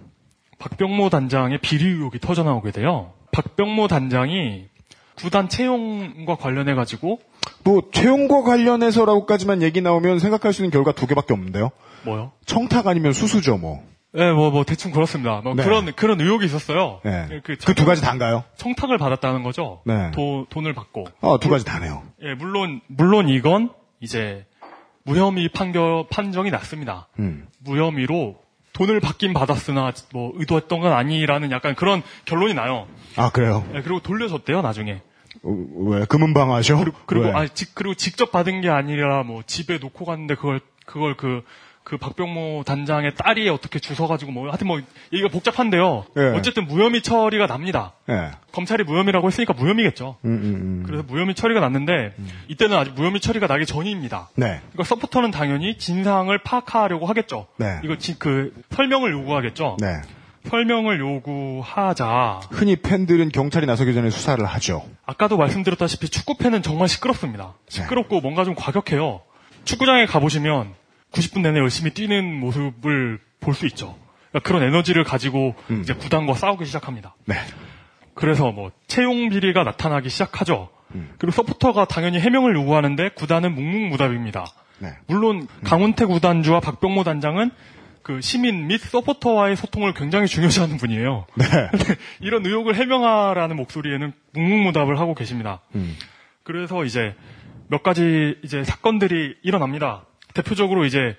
[0.60, 3.14] 박병모 단장의 비리 의혹이 터져 나오게 돼요.
[3.32, 4.68] 박병모 단장이
[5.16, 7.20] 구단 채용과 관련해 가지고
[7.64, 11.72] 뭐 채용과 관련해서라고까지만 얘기 나오면 생각할 수 있는 결과 두 개밖에 없는데요.
[12.06, 12.32] 뭐요?
[12.46, 13.84] 청탁 아니면 수수죠, 뭐.
[14.16, 15.42] 예, 뭐, 뭐, 대충 그렇습니다.
[15.44, 15.64] 뭐 네.
[15.64, 17.02] 그런, 그런 의혹이 있었어요.
[17.04, 17.42] 네.
[17.44, 18.44] 그, 그두 가지 다인가요?
[18.58, 19.82] 청탁을 받았다는 거죠.
[19.86, 20.12] 네.
[20.12, 21.06] 도, 돈을 받고.
[21.22, 22.04] 어, 두 가지 다네요.
[22.22, 23.72] 예, 물론, 물론 이건
[24.02, 24.46] 이제
[25.04, 27.08] 무혐의 판결, 판정이 났습니다.
[27.18, 27.48] 음.
[27.60, 28.36] 무혐의로
[28.74, 32.88] 돈을 받긴 받았으나 뭐 의도했던 건 아니라는 약간 그런 결론이 나요.
[33.16, 33.66] 아, 그래요?
[33.74, 35.02] 예, 그리고 돌려줬대요, 나중에.
[35.44, 36.06] 어, 왜?
[36.06, 36.84] 금은방하셔?
[37.06, 37.32] 그리고, 왜?
[37.34, 41.44] 아, 직, 그리고 직접 받은 게 아니라 뭐 집에 놓고 갔는데 그걸, 그걸 그,
[41.84, 44.80] 그 박병모 단장의 딸이 어떻게 주워가지고 뭐, 하여튼 뭐,
[45.12, 46.06] 얘기가 복잡한데요.
[46.18, 46.22] 예.
[46.38, 47.92] 어쨌든 무혐의 처리가 납니다.
[48.10, 48.32] 예.
[48.54, 50.16] 검찰이 무혐의라고 했으니까 무혐의겠죠.
[50.24, 50.84] 음, 음, 음.
[50.86, 52.16] 그래서 무혐의 처리가 났는데,
[52.48, 54.30] 이때는 아직 무혐의 처리가 나기 전입니다.
[54.36, 54.62] 네.
[54.72, 57.48] 그러니까 서포터는 당연히 진상을 파악하려고 하겠죠.
[57.58, 57.80] 네.
[57.84, 59.76] 이거 지- 그 설명을 요구하겠죠.
[59.82, 59.88] 네.
[60.46, 62.42] 설명을 요구하자.
[62.52, 64.84] 흔히 팬들은 경찰이 나서기 전에 수사를 하죠.
[65.06, 67.54] 아까도 말씀드렸다시피 축구 팬은 정말 시끄럽습니다.
[67.70, 69.22] 시끄럽고 뭔가 좀 과격해요.
[69.64, 70.74] 축구장에 가보시면
[71.12, 73.96] 90분 내내 열심히 뛰는 모습을 볼 수 있죠.
[74.32, 77.16] 그러니까 그런 에너지를 가지고 이제 구단과 싸우기 시작합니다.
[77.26, 77.36] 네.
[78.16, 80.70] 그래서 뭐 채용 비리가 나타나기 시작하죠.
[81.18, 84.46] 그리고 서포터가 당연히 해명을 요구하는데 구단은 묵묵무답입니다.
[84.80, 84.90] 네.
[85.08, 87.52] 물론 강훈태 구단주와 박병모 단장은
[88.04, 91.26] 그 시민 및 서포터와의 소통을 굉장히 중요시하는 분이에요.
[91.36, 91.46] 네.
[92.20, 95.62] 이런 의혹을 해명하라는 목소리에는 묵묵무답을 하고 계십니다.
[95.76, 95.96] 음.
[96.44, 97.16] 그래서 이제
[97.70, 100.06] 몇 가지 이제 사건들이 일어납니다.
[100.34, 101.16] 대표적으로 이제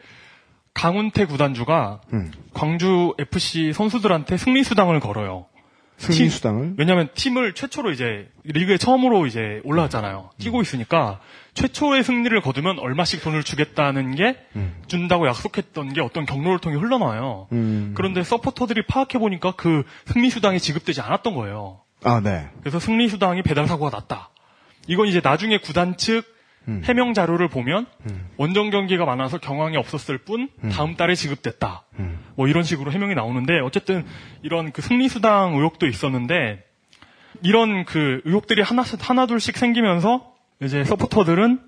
[0.74, 2.30] 강훈태 구단주가 음.
[2.52, 5.46] 광주 FC 선수들한테 승리 수당을 걸어요.
[5.96, 6.74] 승리 수당을?
[6.76, 10.30] 왜냐하면 팀을 최초로 이제 리그에 처음으로 이제 올라왔잖아요.
[10.38, 11.20] 뛰고 있으니까
[11.54, 14.36] 최초의 승리를 거두면 얼마씩 돈을 주겠다는 게
[14.88, 17.46] 준다고 약속했던 게 어떤 경로를 통해 흘러나와요.
[17.52, 17.92] 음.
[17.96, 21.80] 그런데 서포터들이 파악해 보니까 그 승리 수당이 지급되지 않았던 거예요.
[22.02, 22.48] 아, 네.
[22.60, 24.30] 그래서 승리 수당이 배달 사고가 났다.
[24.88, 26.24] 이건 이제 나중에 구단 측
[26.66, 26.82] 음.
[26.84, 27.86] 해명 자료를 보면
[28.36, 30.70] 원정 경기가 많아서 경황이 없었을 뿐 음.
[30.70, 31.84] 다음 달에 지급됐다.
[32.36, 34.04] 뭐 이런 식으로 해명이 나오는데 어쨌든
[34.42, 36.64] 이런 그 승리 수당 의혹도 있었는데
[37.42, 41.60] 이런 그 의혹들이 하나 하나둘씩 생기면서 이제 서포터들은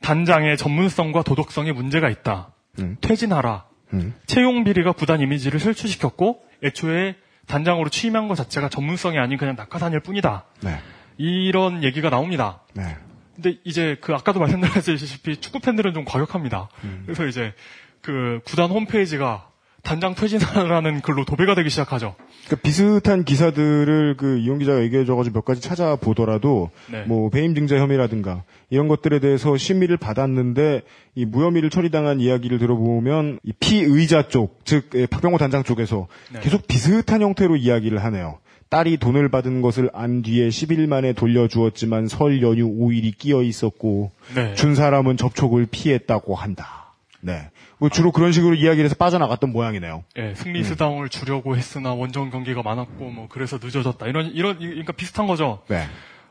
[0.00, 2.52] 단장의 전문성과 도덕성에 문제가 있다.
[2.78, 2.96] 음.
[3.00, 3.64] 퇴진하라.
[3.94, 4.14] 음.
[4.26, 7.16] 채용 비리가 구단 이미지를 실추시켰고 애초에
[7.46, 10.44] 단장으로 취임한 것 자체가 전문성이 아닌 그냥 낙하산일 뿐이다.
[10.62, 10.78] 네.
[11.16, 12.60] 이런 얘기가 나옵니다.
[12.74, 12.96] 네.
[13.34, 16.68] 근데 이제 그 아까도 말씀드렸다시피 축구 팬들은 좀 과격합니다.
[16.84, 17.02] 음.
[17.04, 17.54] 그래서 이제
[18.00, 19.48] 그 구단 홈페이지가
[19.84, 22.16] 단장 퇴진하라는 글로 도배가 되기 시작하죠.
[22.48, 27.04] 그 비슷한 기사들을 그 이용 기자가 얘기해줘가지고 몇 가지 찾아보더라도 네.
[27.04, 30.82] 뭐 배임 증자 혐의라든가 이런 것들에 대해서 심의를 받았는데
[31.14, 36.40] 이 무혐의를 처리당한 이야기를 들어보면 이 피의자 쪽, 즉 예, 박병호 단장 쪽에서 네.
[36.40, 38.38] 계속 비슷한 형태로 이야기를 하네요.
[38.70, 44.54] 딸이 돈을 받은 것을 안 뒤에 10일 만에 돌려주었지만 설 연휴 5일이 끼어 있었고 네.
[44.54, 46.94] 준 사람은 접촉을 피했다고 한다.
[47.20, 47.50] 네.
[47.84, 50.04] 뭐 주로 그런 식으로 이야기를 해서 빠져나갔던 모양이네요.
[50.16, 54.06] 예, 승리 수당을 주려고 했으나 원정 경기가 많았고 뭐 그래서 늦어졌다.
[54.06, 55.60] 이런 이런 그러니까 비슷한 거죠.
[55.68, 55.84] 네.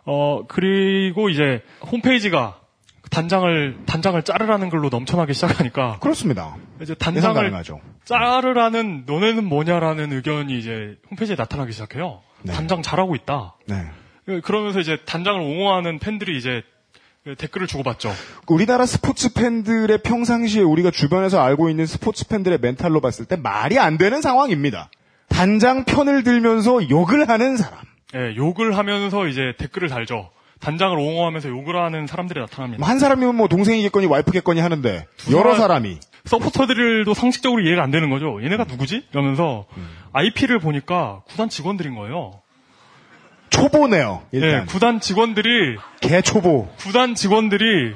[0.03, 2.59] 어 그리고 이제 홈페이지가
[3.11, 6.55] 단장을 단장을 자르라는 글로 넘쳐나기 시작하니까 그렇습니다.
[6.81, 7.63] 이제 단장을.
[8.05, 12.23] 자르라는 너네는 뭐냐라는 의견이 이제 홈페이지에 나타나기 시작해요.
[12.41, 12.51] 네.
[12.51, 13.57] 단장 잘하고 있다.
[13.67, 14.41] 네.
[14.41, 16.63] 그러면서 이제 단장을 옹호하는 팬들이 이제
[17.37, 18.11] 댓글을 주고받죠.
[18.47, 23.97] 우리나라 스포츠 팬들의 평상시에 우리가 주변에서 알고 있는 스포츠 팬들의 멘탈로 봤을 때 말이 안
[23.97, 24.89] 되는 상황입니다.
[25.29, 27.79] 단장 편을 들면서 욕을 하는 사람.
[28.15, 30.29] 예, 욕을 하면서 이제 댓글을 달죠.
[30.59, 32.79] 단장을 옹호하면서 욕을 하는 사람들이 나타납니다.
[32.79, 38.09] 뭐한 사람이면 뭐 동생이겠거니 와이프겠거니 하는데 두 여러 사람- 사람이 서포터들도 상식적으로 이해가 안 되는
[38.09, 38.41] 거죠.
[38.43, 39.07] 얘네가 누구지?
[39.11, 39.87] 이러면서 음.
[40.13, 42.31] IP를 보니까 구단 직원들인 거예요.
[43.53, 44.23] 초보네요.
[44.33, 46.67] 예, 일단 구단 직원들이 개 초보.
[46.77, 47.93] 구단 직원들이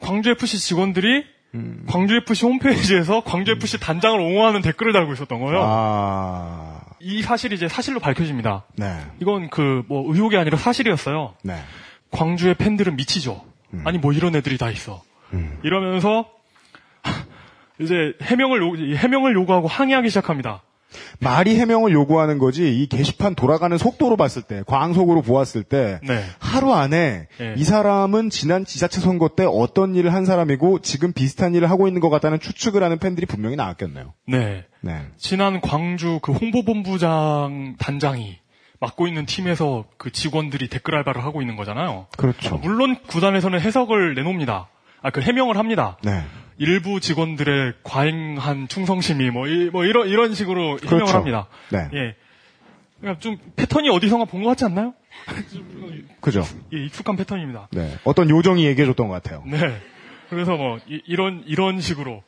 [0.00, 1.24] 광주 FC 직원들이
[1.54, 1.84] 음.
[1.88, 5.60] 광주 FC 홈페이지에서 광주 FC 단장을 옹호하는 댓글을 달고 있었던 거예요.
[5.64, 8.64] 아, 이 사실이 이제 사실로 밝혀집니다.
[8.76, 11.34] 네, 이건 그 뭐 의혹이 아니라 사실이었어요.
[11.42, 11.56] 네.
[12.10, 13.44] 광주의 팬들은 미치죠.
[13.74, 13.82] 음.
[13.86, 15.02] 아니 뭐 이런 애들이 다 있어.
[15.62, 16.26] 이러면서
[17.80, 20.62] 이제 해명을 요, 해명을 요구하고 항의하기 시작합니다.
[21.20, 26.24] 말이 해명을 요구하는 거지 이 게시판 돌아가는 속도로 봤을 때 광속으로 보았을 때 네.
[26.38, 27.54] 하루 안에 네.
[27.56, 32.00] 이 사람은 지난 지자체 선거 때 어떤 일을 한 사람이고 지금 비슷한 일을 하고 있는
[32.00, 34.14] 것 같다는 추측을 하는 팬들이 분명히 나왔겠네요.
[34.26, 34.64] 네.
[34.80, 35.06] 네.
[35.16, 38.38] 지난 광주 그 홍보본부장 단장이
[38.80, 42.06] 맡고 있는 팀에서 그 직원들이 댓글 알바를 하고 있는 거잖아요.
[42.16, 42.56] 그렇죠.
[42.58, 44.68] 물론 구단에서는 해석을 내놓습니다.
[45.02, 45.96] 아, 그 해명을 합니다.
[46.02, 46.22] 네.
[46.58, 51.16] 일부 직원들의 과잉한 충성심이 뭐, 이, 뭐 이런 이런 식으로 해명을 그렇죠.
[51.16, 51.46] 합니다.
[51.70, 51.88] 네.
[51.94, 52.16] 예.
[53.00, 54.92] 그러니까 좀 패턴이 어디선가 본 것 같지 않나요?
[56.20, 56.42] 그죠.
[56.74, 57.68] 예, 익숙한 패턴입니다.
[57.72, 57.96] 네.
[58.04, 59.42] 어떤 요정이 얘기해줬던 것 같아요.
[59.46, 59.58] 네.
[60.30, 62.22] 그래서 뭐 이, 이런 이런 식으로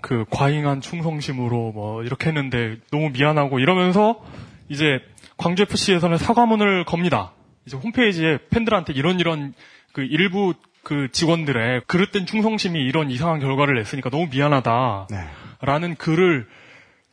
[0.00, 4.24] 그 과잉한 충성심으로 뭐 이렇게 했는데 너무 미안하고 이러면서
[4.68, 5.00] 이제
[5.36, 7.32] 광주 FC에서는 사과문을 겁니다.
[7.66, 9.52] 이제 홈페이지에 팬들한테 이런 이런
[9.92, 15.08] 그 일부 그 직원들의 그릇된 충성심이 이런 이상한 결과를 냈으니까 너무 미안하다.
[15.10, 15.18] 네.
[15.60, 16.46] 라는 글을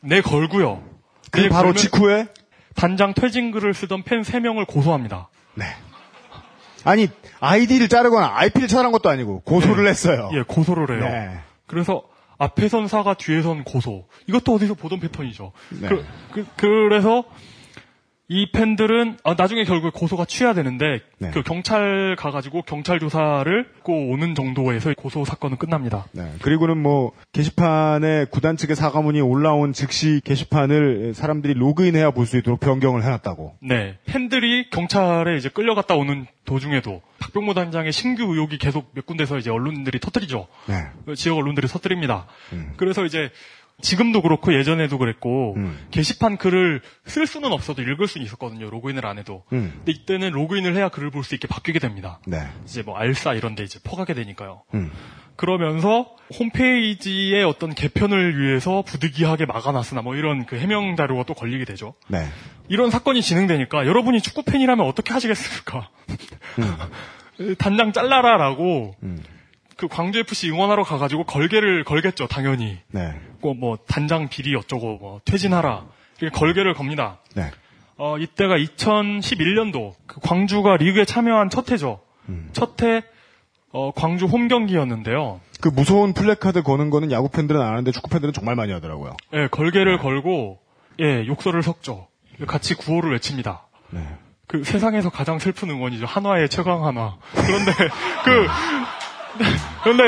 [0.01, 0.83] 내 걸고요.
[1.31, 2.27] 그내 바로 직후에
[2.75, 5.29] 단장 퇴진 글을 쓰던 팬 3명을 고소합니다.
[5.55, 5.65] 네.
[6.83, 7.07] 아니
[7.39, 10.29] 아이디를 자르거나 IP를 차단한 것도 아니고 고소를 했어요.
[10.33, 11.09] 예, 고소를 해요.
[11.09, 11.39] 네.
[11.65, 12.03] 그래서
[12.37, 14.07] 앞에선 사과, 뒤에선 고소.
[14.27, 15.51] 이것도 어디서 보던 패턴이죠.
[15.81, 15.89] 네.
[16.57, 17.23] 그, 래서
[18.27, 21.31] 이 팬들은 아, 나중에 결국에 고소가 취하되는데 네.
[21.31, 26.07] 그 경찰 가가지고 경찰 조사를 꼭 오는 정도에서 고소 사건은 끝납니다.
[26.11, 26.31] 네.
[26.41, 33.03] 그리고는 뭐 게시판에 구단 측의 사과문이 올라온 즉시 게시판을 사람들이 로그인해야 볼 수 있도록 변경을
[33.03, 33.57] 해놨다고.
[33.61, 39.51] 네, 팬들이 경찰에 이제 끌려갔다 오는 도중에도 박병모 단장의 신규 의혹이 계속 몇 군데서 이제
[39.51, 40.47] 언론들이 터뜨리죠.
[40.67, 40.87] 네.
[41.05, 42.25] 그 지역 언론들이 터뜨립니다.
[42.53, 42.73] 음.
[42.77, 43.29] 그래서 이제
[43.81, 45.77] 지금도 그렇고 예전에도 그랬고 음.
[45.91, 48.69] 게시판 글을 쓸 수는 없어도 읽을 수는 있었거든요.
[48.69, 49.43] 로그인을 안 해도.
[49.53, 49.73] 음.
[49.77, 52.19] 근데 이때는 로그인을 해야 글을 볼 수 있게 바뀌게 됩니다.
[52.27, 52.47] 네.
[52.65, 54.63] 이제 뭐 알싸 이런 데 이제 퍼가게 되니까요.
[54.75, 54.91] 음.
[55.35, 61.95] 그러면서 홈페이지의 어떤 개편을 위해서 부득이하게 막아놨으나 뭐 이런 그 해명 자료가 또 걸리게 되죠.
[62.07, 62.25] 네.
[62.69, 65.89] 이런 사건이 진행되니까 여러분이 축구 팬이라면 어떻게 하시겠습니까?
[67.59, 69.21] 단장 잘라라라고 음.
[69.77, 72.77] 그 광주 FC 응원하러 가가지고 걸개를 걸겠죠, 당연히.
[72.91, 73.19] 네.
[73.41, 75.85] 그뭐 단장 비리 어쩌고 뭐 퇴진하라
[76.19, 77.19] 이렇게 걸개를 겁니다.
[77.35, 77.51] 네.
[77.97, 82.01] 어 이때가 2011년도 그 광주가 리그에 참여한 첫 해죠.
[82.29, 82.49] 음.
[82.53, 83.03] 첫해
[83.71, 85.41] 어, 광주 홈 경기였는데요.
[85.61, 89.17] 그 무서운 플래카드 거는 거는 야구 팬들은 안 하는데 축구 팬들은 정말 많이 하더라고요.
[89.33, 90.59] 예, 걸개를 걸고
[91.01, 92.07] 예 욕설을 섞죠.
[92.47, 93.67] 같이 구호를 외칩니다.
[93.89, 94.01] 네.
[94.47, 96.05] 그 세상에서 가장 슬픈 응원이죠.
[96.05, 97.17] 한화의 최강 한화.
[97.33, 97.71] 그런데
[98.23, 98.47] 그
[99.83, 100.03] 그런데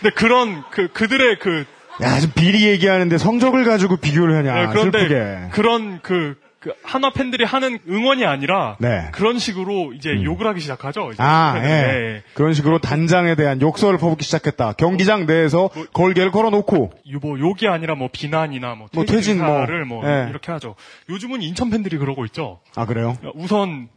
[0.00, 1.64] 근데 그런 그 그들의 그
[2.02, 4.54] 야, 지금 비리 얘기하는데 성적을 가지고 비교를 하냐.
[4.54, 5.38] 네, 그런데 슬프게.
[5.50, 9.08] 그런 그, 그 한화 팬들이 하는 응원이 아니라 네.
[9.10, 11.10] 그런 식으로 이제 욕을 하기 시작하죠.
[11.18, 11.60] 아, 예.
[11.60, 12.22] 네.
[12.34, 14.74] 그런 식으로 단장에 대한 욕설을 퍼붓기 시작했다.
[14.74, 16.90] 경기장 내에서 걸개를 걸어놓고.
[17.12, 19.66] 요- 뭐 욕이 아니라 뭐 비난이나 뭐 뭐 퇴진 퇴진 뭐,
[20.02, 20.28] 뭐, 예.
[20.30, 20.76] 이렇게 하죠.
[21.08, 22.60] 요즘은 인천 팬들이 그러고 있죠.
[22.76, 23.16] 아, 그래요?
[23.34, 23.88] 우선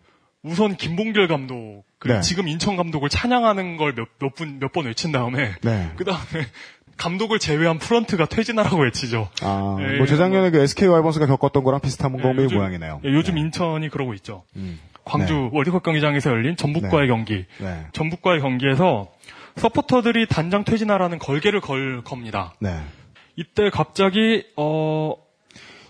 [0.43, 2.21] 우선 김봉길 감독 그 네.
[2.21, 5.91] 지금 인천 감독을 찬양하는 걸 몇 몇 분 몇 번 외친 다음에 네.
[5.97, 6.47] 그 다음에
[6.97, 9.29] 감독을 제외한 프런트가 퇴진하라고 외치죠.
[9.43, 13.01] 아, 예, 뭐 재작년에 그 SK 와이번스가 겪었던 거랑 비슷한 예, 거의 요즘- 모양이네요.
[13.05, 14.43] 예, 요즘 인천이 그러고 있죠.
[14.55, 14.79] 음.
[15.05, 15.49] 광주 네.
[15.51, 17.07] 월드컵 경기장에서 열린 전북과의 네.
[17.07, 17.45] 경기.
[17.59, 17.85] 네.
[17.93, 19.09] 전북과의 경기에서
[19.57, 22.53] 서포터들이 단장 퇴진하라는 걸개를 걸 겁니다.
[22.59, 22.79] 네.
[23.35, 25.13] 이때 갑자기 어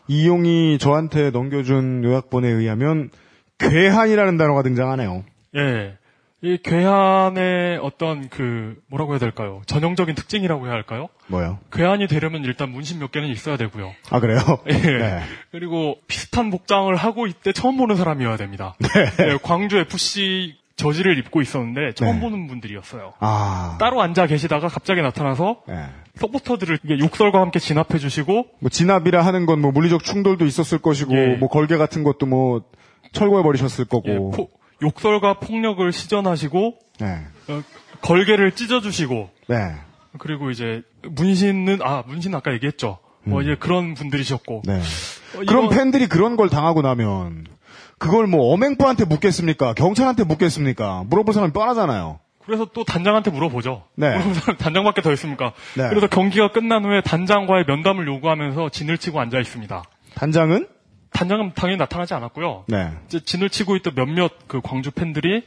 [0.08, 3.10] 이용이 저한테 넘겨준 요약본에 의하면
[3.60, 5.24] 괴한이라는 단어가 등장하네요.
[5.58, 5.98] 예.
[6.44, 9.62] 이 괴한의 어떤 그 뭐라고 해야 될까요?
[9.68, 11.08] 전형적인 특징이라고 해야 할까요?
[11.28, 11.60] 뭐요?
[11.72, 13.92] 괴한이 되려면 일단 문신 몇 개는 있어야 되고요.
[14.10, 14.40] 아, 그래요?
[14.68, 14.74] 예.
[14.74, 15.20] 네.
[15.52, 18.74] 그리고 비슷한 복장을 하고 이때 처음 보는 사람이어야 됩니다.
[19.22, 22.22] 예, 광주 FC 저지를 입고 있었는데 처음 네.
[22.22, 23.14] 보는 분들이었어요.
[23.20, 23.78] 아.
[23.80, 25.76] 따로 앉아 계시다가 갑자기 나타나서 네.
[26.16, 31.36] 서포터들을 욕설과 함께 진압해 주시고 뭐 진압이라 하는 건 뭐 물리적 충돌도 있었을 것이고 예.
[31.36, 32.64] 뭐 걸개 같은 것도 뭐
[33.12, 34.10] 철거해 버리셨을 거고.
[34.10, 34.50] 예, 포-
[34.82, 37.26] 욕설과 폭력을 시전하시고 네.
[37.50, 37.62] 어,
[38.02, 39.76] 걸개를 찢어주시고 네.
[40.18, 43.00] 그리고 이제 문신은 아 문신 아까 얘기했죠.
[43.24, 44.80] 뭐 이제 그런 분들이셨고 네.
[44.80, 47.46] 어, 그럼 팬들이 그런 걸 당하고 나면
[47.98, 49.74] 그걸 뭐 어맹부한테 묻겠습니까?
[49.74, 51.04] 경찰한테 묻겠습니까?
[51.08, 52.20] 물어볼 사람이 뻔하잖아요.
[52.44, 53.84] 그래서 또 단장한테 물어보죠.
[53.96, 54.18] 네.
[54.58, 55.54] 단장밖에 더 있습니까?
[55.78, 55.88] 네.
[55.90, 59.84] 그래서 경기가 끝난 후에 단장과의 면담을 요구하면서 진을 치고 앉아 있습니다.
[60.16, 60.68] 단장은?
[61.14, 62.66] 단장은 당연히 나타나지 않았고요.
[62.68, 62.92] 네.
[63.08, 65.44] 이제 진을 치고 있던 몇몇 그 광주 팬들이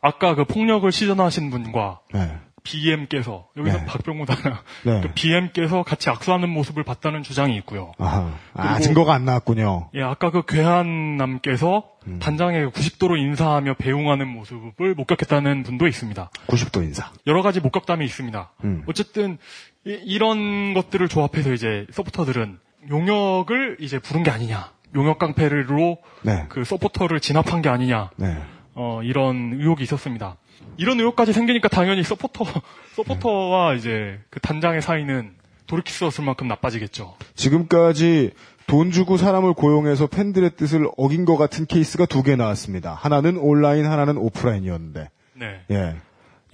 [0.00, 2.38] 아까 그 폭력을 시전하신 분과 네.
[2.64, 3.84] BM께서 여기서 네.
[3.86, 5.00] 박병호 단나 네.
[5.02, 7.92] 그 BM께서 같이 악수하는 모습을 봤다는 주장이 있고요.
[7.98, 8.32] 아하.
[8.54, 9.90] 아, 그리고- 증거가 안 나왔군요.
[9.94, 12.18] 예, 아까 그 괴한남께서 음.
[12.20, 16.30] 단장에게 90도로 인사하며 배웅하는 모습을 목격했다는 분도 있습니다.
[16.46, 17.10] 90도 인사.
[17.26, 18.52] 여러 가지 목격담이 있습니다.
[18.64, 18.84] 음.
[18.86, 19.38] 어쨌든
[19.84, 22.58] 이, 런 것들을 조합해서 이제 서포터들은
[22.90, 26.46] 용역을 이제 부른 게 아니냐, 용역 깡패로 네.
[26.48, 28.36] 그 서포터를 진압한 게 아니냐, 네.
[28.74, 30.36] 어, 이런 의혹이 있었습니다.
[30.76, 32.44] 이런 의혹까지 생기니까 당연히 서포터
[32.96, 35.32] 서포터와 이제 그 단장의 사이는
[35.66, 37.14] 돌이킬 수 없을 만큼 나빠지겠죠.
[37.34, 38.32] 지금까지
[38.66, 42.94] 돈 주고 사람을 고용해서 팬들의 뜻을 어긴 것 같은 케이스가 두 개 나왔습니다.
[42.94, 45.10] 하나는 온라인, 하나는 오프라인이었는데.
[45.34, 45.60] 네.
[45.70, 45.96] 예.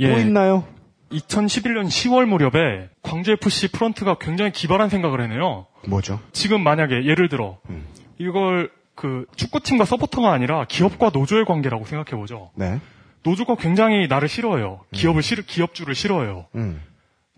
[0.00, 0.12] 예.
[0.12, 0.64] 또 있나요?
[1.12, 5.66] 2011년 10월 무렵에 광주 FC 프런트가 굉장히 기발한 생각을 해내요.
[5.86, 6.20] 뭐죠?
[6.32, 7.84] 지금 만약에 예를 들어 음.
[8.18, 12.50] 이걸 그 축구팀과 서포터가 아니라 기업과 노조의 관계라고 생각해 보죠.
[12.54, 12.80] 네.
[13.22, 14.80] 노조가 굉장히 나를 싫어해요.
[14.92, 16.46] 기업을 싫 기업주를 싫어해요.
[16.54, 16.82] 음.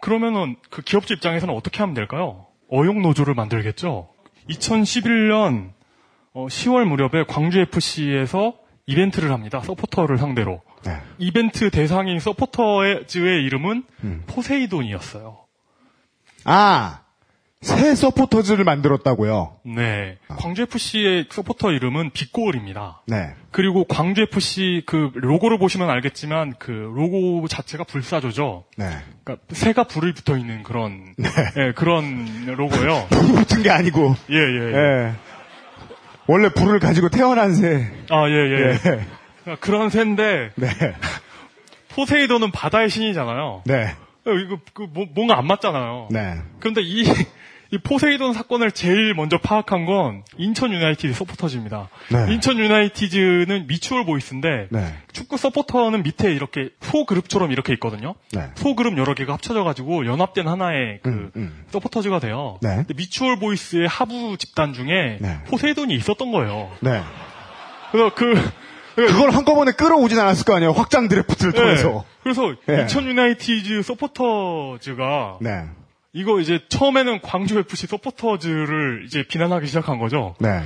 [0.00, 2.46] 그러면은 그 기업주 입장에서는 어떻게 하면 될까요?
[2.70, 4.08] 어용 노조를 만들겠죠.
[4.48, 5.72] 2011년
[6.34, 8.54] 10월 무렵에 광주 FC에서
[8.86, 9.60] 이벤트를 합니다.
[9.60, 10.62] 서포터를 상대로.
[10.84, 10.96] 네.
[11.18, 13.04] 이벤트 대상인 서포터의
[13.44, 14.24] 이름은 음.
[14.26, 15.38] 포세이돈이었어요.
[16.44, 17.00] 아!
[17.62, 19.56] 새 서포터즈를 만들었다고요?
[19.66, 20.16] 네.
[20.28, 23.02] 광주 FC의 서포터 이름은 빅골입니다.
[23.06, 23.34] 네.
[23.50, 28.64] 그리고 광주 FC 그 로고를 보시면 알겠지만 그 로고 자체가 불사조죠.
[28.78, 28.88] 네.
[29.22, 31.14] 그러니까 새가 불이 붙어 있는 그런
[31.58, 33.08] 예, 그런 로고예요.
[33.12, 34.72] 불이 붙은 게 아니고, 예, 예.
[34.72, 34.74] 예.
[34.74, 35.12] 예.
[36.28, 37.92] 원래 불을 가지고 태어난 새.
[38.08, 38.70] 아, 예, 예.
[38.72, 38.78] 예.
[39.42, 40.66] 그러니까 그런 새인데 네.
[41.92, 43.64] 포세이돈은 바다의 신이잖아요.
[43.66, 43.94] 네.
[44.26, 46.08] 이거 그 뭐- 뭔가 안 맞잖아요.
[46.10, 46.36] 네.
[46.60, 47.04] 그런데 이,
[47.72, 51.88] 이 포세이돈 사건을 제일 먼저 파악한 건 인천 유나이티드 서포터즈입니다.
[52.10, 52.32] 네.
[52.32, 54.94] 인천 유나이티드는 미추홀 보이스인데 네.
[55.12, 58.14] 축구 서포터는 밑에 이렇게 소그룹처럼 이렇게 있거든요.
[58.32, 58.50] 네.
[58.56, 61.64] 소그룹 여러 개가 합쳐져가지고 연합된 하나의 그 음, 음.
[61.70, 62.58] 서포터즈가 돼요.
[62.60, 62.76] 네.
[62.76, 65.38] 근데 미추홀 보이스의 하부 집단 중에 네.
[65.46, 66.72] 포세이돈이 있었던 거예요.
[66.80, 67.00] 네.
[67.92, 68.34] 그래서 그
[68.96, 70.72] 그걸 한꺼번에 끌어오진 않았을 거 아니에요?
[70.72, 71.88] 확장 드래프트를 통해서.
[71.88, 72.00] 네.
[72.24, 72.82] 그래서 네.
[72.82, 75.64] 인천 유나이티드 서포터즈가 네.
[76.12, 80.34] 이거 이제 처음에는 광주 FC 서포터즈를 이제 비난하기 시작한 거죠.
[80.40, 80.60] 네.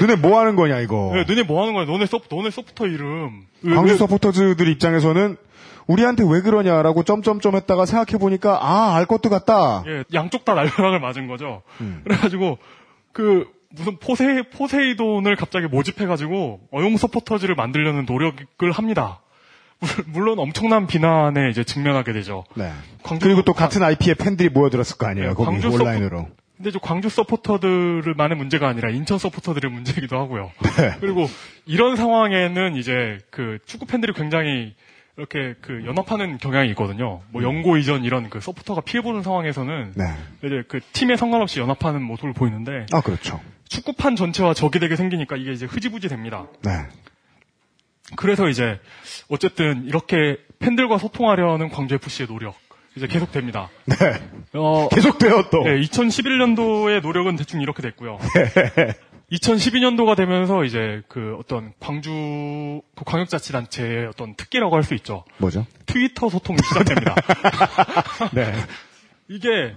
[0.00, 1.10] 너네 뭐 하는 거냐, 이거.
[1.14, 1.84] 네, 너네 뭐 하는 거야?
[1.84, 3.42] 너네 서 너네 서포터 이름.
[3.62, 5.36] 왜- 광주 왜- 서포터즈들 입장에서는
[5.88, 9.82] 우리한테 왜 그러냐라고 점점점 했다가 생각해 보니까, 아, 알 것도 같다.
[9.86, 11.62] 예, 양쪽 다 날벼락을 맞은 거죠.
[11.80, 12.00] 음.
[12.04, 12.58] 그래가지고
[13.12, 19.20] 그 무슨 포세 포세이돈을 갑자기 모집해가지고 어용 서포터즈를 만들려는 노력을 합니다.
[19.80, 22.44] 물- 물론 엄청난 비난에 이제 직면하게 되죠.
[22.56, 22.70] 네.
[23.20, 26.28] 그리고 또 같은 IP의 팬들이 모여들었을 거 아니에요, 네, 거기 광주 온라인으로.
[26.56, 30.52] 근데 저 광주 서포터들만의 문제가 아니라 인천 서포터들의 문제이기도 하고요.
[30.76, 30.96] 네.
[31.00, 31.26] 그리고
[31.66, 34.74] 이런 상황에는 이제 그 축구 팬들이 굉장히
[35.16, 37.20] 이렇게 그 연합하는 경향이 있거든요.
[37.30, 39.92] 뭐 연고 이전 이런 그 서포터가 피해보는 상황에서는 음.
[39.96, 40.04] 네.
[40.44, 43.40] 이제 그 팀에 상관없이 연합하는 모습을 보이는데 아, 그렇죠.
[43.68, 46.46] 축구판 전체와 적이 되게 생기니까 이게 이제 흐지부지 됩니다.
[46.62, 46.70] 네.
[48.16, 48.78] 그래서 이제
[49.28, 52.54] 어쨌든 이렇게 팬들과 소통하려는 광주 FC의 노력
[52.96, 53.70] 이제 계속됩니다.
[53.86, 53.96] 네.
[54.52, 55.64] 어, 계속돼요, 또.
[55.64, 58.18] 네, 2011년도의 노력은 대충 이렇게 됐고요.
[59.32, 65.24] 2012년도가 되면서 이제 그 어떤 광주 그 광역자치단체의 어떤 특기라고 할 수 있죠.
[65.38, 65.66] 뭐죠?
[65.86, 67.14] 트위터 소통이 시작됩니다.
[68.32, 68.52] 네.
[69.28, 69.74] 이게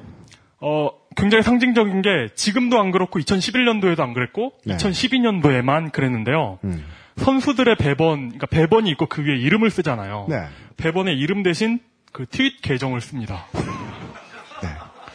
[0.59, 4.77] 어 굉장히 상징적인 게 지금도 안 그렇고 2011년도에도 안 그랬고 네.
[4.77, 6.59] 2012년도에만 그랬는데요.
[6.63, 6.85] 음.
[7.17, 10.27] 선수들의 배번, 그러니까 배번이 있고 그 위에 이름을 쓰잖아요.
[10.29, 10.43] 네.
[10.77, 11.79] 배번의 이름 대신
[12.11, 13.45] 그 트윗 계정을 씁니다.
[14.61, 14.69] 네.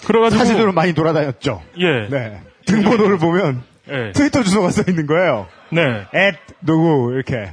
[0.05, 1.63] 그래가지고 사진으로 많이 돌아다녔죠.
[1.79, 2.41] 예, 네.
[2.67, 5.47] 등번호를 보면 예, 트위터 주소가 써 있는 거예요.
[5.71, 5.81] 네,
[6.13, 7.53] 앳 누구 이렇게.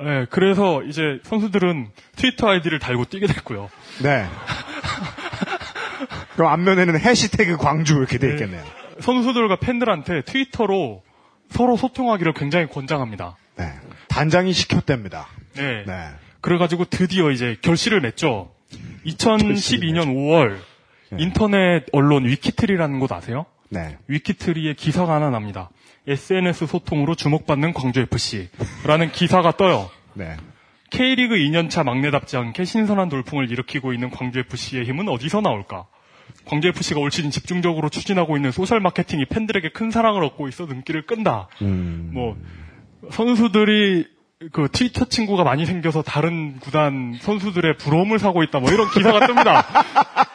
[0.00, 0.26] 예.
[0.30, 3.68] 그래서 이제 선수들은 트위터 아이디를 달고 뛰게 됐고요.
[4.02, 4.24] 네.
[6.34, 8.62] 그럼 앞면에는 해시태그 광주 이렇게 돼 있겠네요.
[9.00, 11.02] 선수들과 팬들한테 트위터로
[11.50, 13.36] 서로 소통하기를 굉장히 권장합니다.
[13.56, 13.72] 네.
[14.08, 15.26] 단장이 시켰답니다.
[15.54, 15.84] 네.
[15.86, 16.08] 네.
[16.40, 18.50] 그래가지고 드디어 이제 결실을 맺죠.
[19.06, 20.58] 2012년 5월
[21.18, 23.46] 인터넷 언론 위키트리라는 곳 아세요?
[23.68, 23.98] 네.
[24.08, 25.70] 위키트리에 기사가 하나 납니다.
[26.06, 29.90] SNS 소통으로 주목받는 광주 FC라는 기사가 떠요.
[30.14, 30.36] 네.
[30.90, 35.86] K리그 2년차 막내답지 않게 신선한 돌풍을 일으키고 있는 광주 FC의 힘은 어디서 나올까?
[36.44, 41.06] 광주 FC가 올 시즌 집중적으로 추진하고 있는 소셜 마케팅이 팬들에게 큰 사랑을 얻고 있어 눈길을
[41.06, 41.48] 끈다.
[41.62, 42.10] 음.
[42.12, 42.36] 뭐
[43.10, 44.06] 선수들이
[44.52, 48.58] 그 트위터 친구가 많이 생겨서 다른 구단 선수들의 부러움을 사고 있다.
[48.58, 49.64] 뭐 이런 기사가 뜹니다.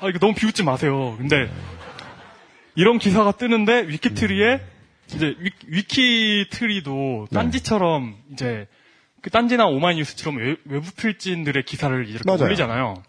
[0.00, 1.14] 아 이거 너무 비웃지 마세요.
[1.18, 1.50] 근데
[2.76, 4.60] 이런 기사가 뜨는데 위키트리에
[5.14, 5.34] 이제
[5.66, 8.66] 위, 키트리도 딴지처럼 이제
[9.20, 12.44] 그 딴지나 오마이뉴스처럼 외, 외부 필진들의 기사를 이렇게 맞아요.
[12.44, 13.02] 올리잖아요.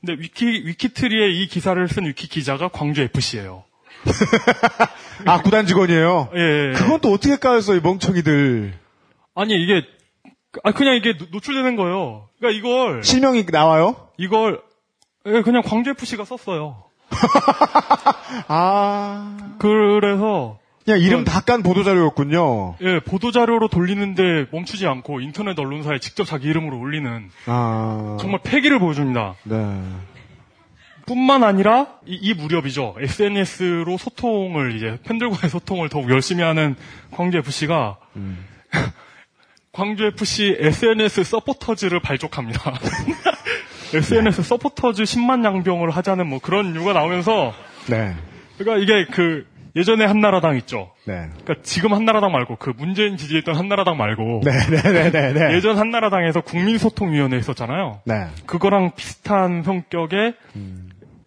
[0.00, 3.64] 근데 위키 위키트리에 이 기사를 쓴 위키 기자가 광주 FC예요.
[5.26, 6.30] 아, 구단 직원이에요?
[6.34, 6.72] 예, 예.
[6.74, 8.72] 그건 또 어떻게 까였어, 이 멍청이들.
[9.34, 9.82] 아니 이게
[10.64, 12.28] 아 그냥 이게 노- 노출되는 거예요.
[12.38, 14.08] 그러니까 이걸 실명이 나와요?
[14.16, 14.62] 이걸
[15.26, 16.84] 예, 그냥 광주 FC가 썼어요.
[18.48, 19.56] 아.
[19.58, 22.76] 그래서 그냥 이름 다 깐 보도자료였군요.
[22.80, 28.16] 예, 보도자료로 돌리는데 멈추지 않고 인터넷 언론사에 직접 자기 이름으로 올리는 아.
[28.20, 29.34] 정말 패기를 보여줍니다.
[29.44, 29.82] 네.
[31.06, 32.94] 뿐만 아니라 이, 이 무렵이죠.
[32.98, 36.76] SNS로 소통을 이제 팬들과의 소통을 더욱 열심히 하는
[37.10, 37.96] 광주 FC가
[39.72, 42.74] 광주 FC SNS 서포터즈를 발족합니다.
[43.92, 47.52] SNS 서포터즈 10만 양병을 하자는 뭐 그런 이유가 나오면서
[47.88, 48.14] 네.
[48.58, 49.46] 그러니까 이게 그
[49.76, 50.90] 예전에 한나라당 있죠.
[51.04, 51.28] 네.
[51.42, 55.54] 그러니까 지금 한나라당 말고 그 문재인 지지했던 한나라당 말고 네네네네.
[55.54, 58.00] 예전 한나라당에서 국민소통위원회 있었잖아요.
[58.04, 58.26] 네.
[58.46, 60.34] 그거랑 비슷한 성격의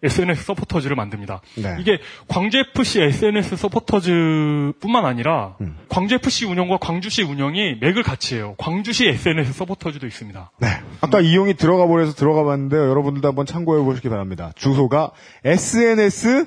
[0.04, 1.40] SNS 서포터즈를 만듭니다.
[1.56, 1.76] 네.
[1.80, 5.76] 이게 광주 FC SNS 서포터즈뿐만 아니라 음.
[5.88, 8.54] 광주 FC 운영과 광주시 운영이 맥을 같이 해요.
[8.58, 10.50] 광주시 SNS 서포터즈도 있습니다.
[10.60, 10.68] 네.
[11.00, 12.88] 아까 이용이 들어가 버려서 들어가 봤는데요.
[12.90, 14.52] 여러분들도 한번 참고해 보시기 바랍니다.
[14.56, 15.12] 주소가
[15.44, 16.46] sns.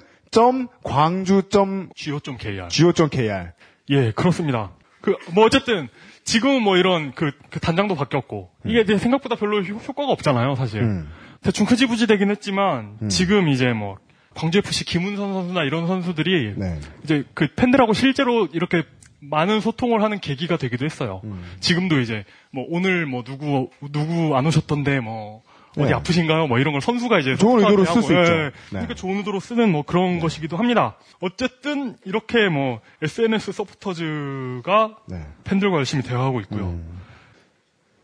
[0.84, 2.68] 광주.go.kr.
[2.70, 3.52] go.kr.
[3.90, 4.72] 예, 그렇습니다.
[5.02, 5.88] 그, 뭐, 어쨌든,
[6.24, 10.82] 지금은 뭐 이런 그, 그 단장도 바뀌었고, 이게 이제 생각보다 별로 효- 효과가 없잖아요, 사실.
[10.82, 11.10] 음.
[11.42, 13.98] 대충 흐지부지 되긴 했지만, 지금 이제 뭐,
[14.36, 16.80] 광주FC 김은선 선수나 이런 선수들이, 네.
[17.04, 18.84] 이제 그 팬들하고 실제로 이렇게
[19.20, 21.22] 많은 소통을 하는 계기가 되기도 했어요.
[21.24, 21.44] 음.
[21.60, 25.42] 지금도 이제, 뭐, 오늘 뭐, 누구, 누구 안 오셨던데, 뭐,
[25.78, 25.94] 어디 네.
[25.94, 26.48] 아프신가요?
[26.48, 28.34] 뭐 이런 걸 선수가 이제 좋은 의도로 쓸수 하고, 있죠.
[28.34, 28.52] 예, 네.
[28.70, 30.98] 그러니까 좋은 의도로 쓰는 뭐 그런 것이기도 합니다.
[31.22, 35.22] 어쨌든 이렇게 뭐 SNS 서포터즈가 네.
[35.44, 36.80] 팬들과 열심히 대화하고 있고요.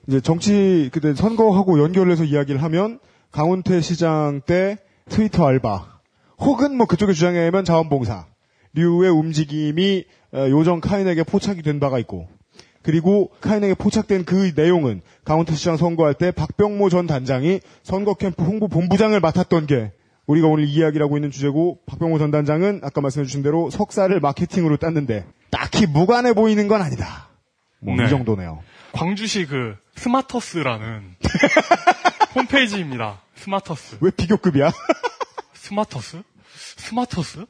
[0.07, 2.99] 이제 정치 그때 선거하고 연결해서 이야기를 하면
[3.31, 4.77] 강훈태 시장 때
[5.09, 5.85] 트위터 알바
[6.39, 8.25] 혹은 뭐 그쪽의 주장에 의하면 자원봉사
[8.73, 12.27] 류의 움직임이 어, 요정 카인에게 포착이 된 바가 있고
[12.83, 18.67] 그리고 카인에게 포착된 그 내용은 강운태 시장 선거할 때 박병모 전 단장이 선거 캠프 홍보
[18.67, 19.91] 본부장을 맡았던 게
[20.27, 25.25] 우리가 오늘 이야기하고 있는 주제고 박병모 전 단장은 아까 말씀해 주신 대로 석사를 마케팅으로 땄는데
[25.49, 27.29] 딱히 무관해 보이는 건 아니다.
[27.79, 28.07] 뭐이 네.
[28.09, 28.61] 정도네요.
[28.93, 31.15] 광주시 그 스마터스라는
[32.35, 33.21] 홈페이지입니다.
[33.35, 33.97] 스마터스.
[34.01, 34.71] 왜 비교급이야?
[35.53, 36.21] 스마터스?
[36.55, 37.45] 스마터스?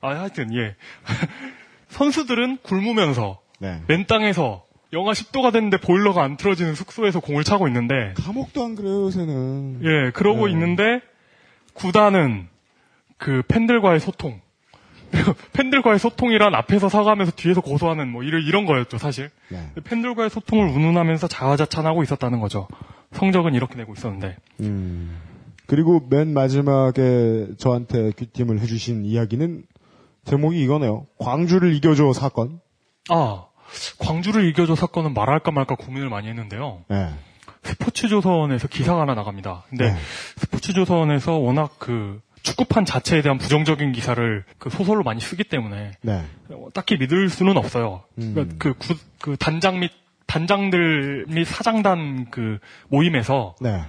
[0.00, 0.74] 아, 하여튼, 예.
[1.88, 3.80] 선수들은 굶으면서 네.
[3.86, 9.04] 맨 땅에서 영하 10도가 됐는데 보일러가 안 틀어지는 숙소에서 공을 차고 있는데 감옥도 안 그래요,
[9.04, 9.80] 요새는.
[9.84, 10.52] 예, 그러고 네.
[10.52, 11.00] 있는데
[11.72, 12.48] 구단은
[13.18, 14.40] 그 팬들과의 소통.
[15.52, 19.30] 팬들과의 소통이란 앞에서 사과하면서 뒤에서 고소하는 뭐 이런 이런 거였죠, 사실.
[19.48, 19.70] 네.
[19.84, 22.66] 팬들과의 소통을 운운하면서 자화자찬하고 있었다는 거죠.
[23.12, 24.36] 성적은 이렇게 내고 있었는데.
[24.60, 25.20] 음.
[25.66, 29.64] 그리고 맨 마지막에 저한테 귀띔을 해주신 이야기는
[30.24, 31.06] 제목이 이거네요.
[31.18, 32.60] 광주를 이겨줘 사건.
[33.08, 33.46] 아,
[33.98, 36.82] 광주를 이겨줘 사건은 말할까 말까 고민을 많이 했는데요.
[36.88, 37.10] 네.
[37.64, 39.64] 스포츠조선에서 기사가 하나 나갑니다.
[39.70, 39.98] 근데 네.
[40.36, 46.24] 스포츠조선에서 워낙 그 축구판 자체에 대한 부정적인 기사를 그 소설로 많이 쓰기 때문에 네.
[46.50, 48.02] 어, 딱히 믿을 수는 없어요.
[48.18, 48.32] 음.
[48.34, 49.92] 그러니까 그, 구- 그 단장 및
[50.26, 52.58] 단장들 및 사장단 그
[52.88, 53.82] 모임에서 네.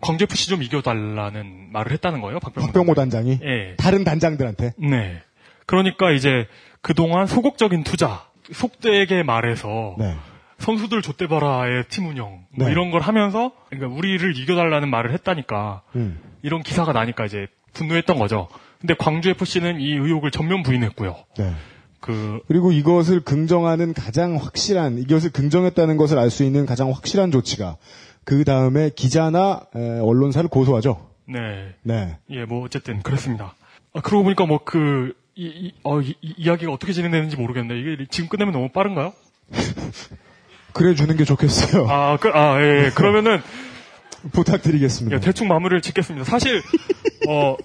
[0.00, 2.38] 광주 FC 좀 이겨달라는 말을 했다는 거예요.
[2.38, 2.66] 박병호.
[2.68, 3.74] 박병호 단장이 예.
[3.76, 4.74] 다른 단장들한테.
[4.78, 5.20] 네.
[5.64, 6.46] 그러니까 이제
[6.82, 10.14] 그동안 소극적인 투자, 속되게 말해서 네.
[10.58, 12.72] 선수들 좆대봐라의 팀 운영 뭐 네.
[12.72, 16.18] 이런 걸 하면서 그러니까 우리를 이겨달라는 말을 했다니까 음.
[16.42, 18.48] 이런 기사가 나니까 이제 분노했던 거죠.
[18.80, 21.16] 근데 광주 FC는 이 의혹을 전면 부인했고요.
[21.38, 21.52] 네.
[22.00, 27.76] 그 그리고 이것을 긍정하는 가장 확실한 이것을 긍정했다는 것을 알 수 있는 가장 확실한 조치가
[28.24, 31.06] 그 다음에 기자나 에, 언론사를 고소하죠.
[31.28, 31.74] 네.
[31.82, 32.16] 네.
[32.30, 33.54] 예, 뭐 어쨌든 그렇습니다.
[33.92, 37.78] 아, 그러고 보니까 뭐 그 이, 이, 어, 이, 이 이야기가 어떻게 진행되는지 모르겠네.
[37.78, 39.12] 이게 지금 끝내면 너무 빠른가요?
[40.72, 41.86] 그래 주는 게 좋겠어요.
[41.88, 42.90] 아, 그, 아, 예, 예.
[42.90, 43.40] 그러면은
[44.32, 45.16] 부탁드리겠습니다.
[45.16, 46.24] 예, 대충 마무리를 짓겠습니다.
[46.24, 46.62] 사실
[47.28, 47.56] 어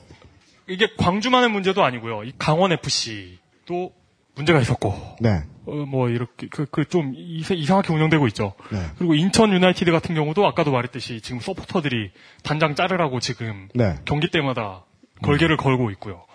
[0.68, 2.24] 이게 광주만의 문제도 아니고요.
[2.24, 3.94] 이 강원 FC도
[4.36, 5.44] 문제가 있었고 네.
[5.66, 8.54] 어, 뭐 이렇게 그그좀 이상하게 운영되고 있죠.
[8.72, 8.80] 네.
[8.98, 12.12] 그리고 인천 유나이티드 같은 경우도 아까도 말했듯이 지금 서포터들이
[12.44, 13.96] 단장 자르라고 지금 네.
[14.06, 14.86] 경기 때마다
[15.24, 16.26] 걸개를 걸고 있고요.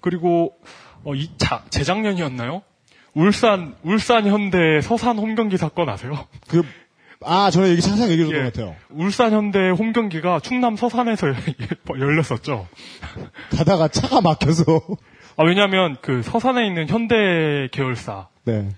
[0.00, 0.10] 네.
[0.10, 0.56] 그리고
[1.04, 2.62] 어, 이 자, 재작년이었나요?
[3.14, 6.26] 울산 울산 현대 서산 홈경기 사건 아세요?
[6.48, 6.62] 그,
[7.22, 8.44] 아, 전에 얘기 항상 얘기해 줬던 예.
[8.44, 8.76] 것 같아요.
[8.90, 11.28] 울산 현대 홈 경기가 충남 서산에서
[11.98, 12.66] 열렸었죠.
[13.56, 14.64] 가다가 차가 막혀서.
[15.36, 18.68] 아, 왜냐면 그 서산에 있는 현대 계열사 네.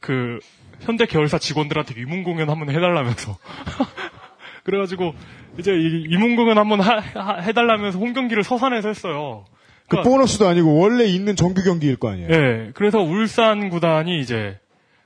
[0.00, 0.38] 그
[0.80, 3.36] 현대 계열사 직원들한테 위문 공연 한번 해달라면서.
[4.64, 5.14] 그래가지고
[5.58, 9.44] 이제 이 위문 공연 한번 하- 하- 해달라면서 홈 경기를 서산에서 했어요.
[9.86, 12.28] 그 그러니까- 보너스도 아니고 원래 있는 정규 경기일 거 아니에요.
[12.30, 14.58] 예, 그래서 울산 구단이 이제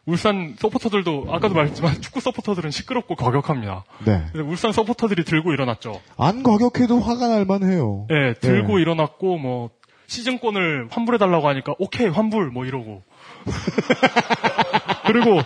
[0.06, 3.84] 울산 서포터들도 아까도 말했지만 축구 서포터들은 시끄럽고 거격합니다.
[4.06, 4.22] 네.
[4.40, 6.00] 울산 서포터들이 들고 일어났죠.
[6.16, 8.06] 안 과격해도 화가 날 만해요.
[8.10, 8.82] 예, 들고 네.
[8.82, 9.70] 일어났고 뭐
[10.06, 13.02] 시즌권을 환불해 달라고 하니까 오케이 환불 뭐 이러고
[15.06, 15.40] 그리고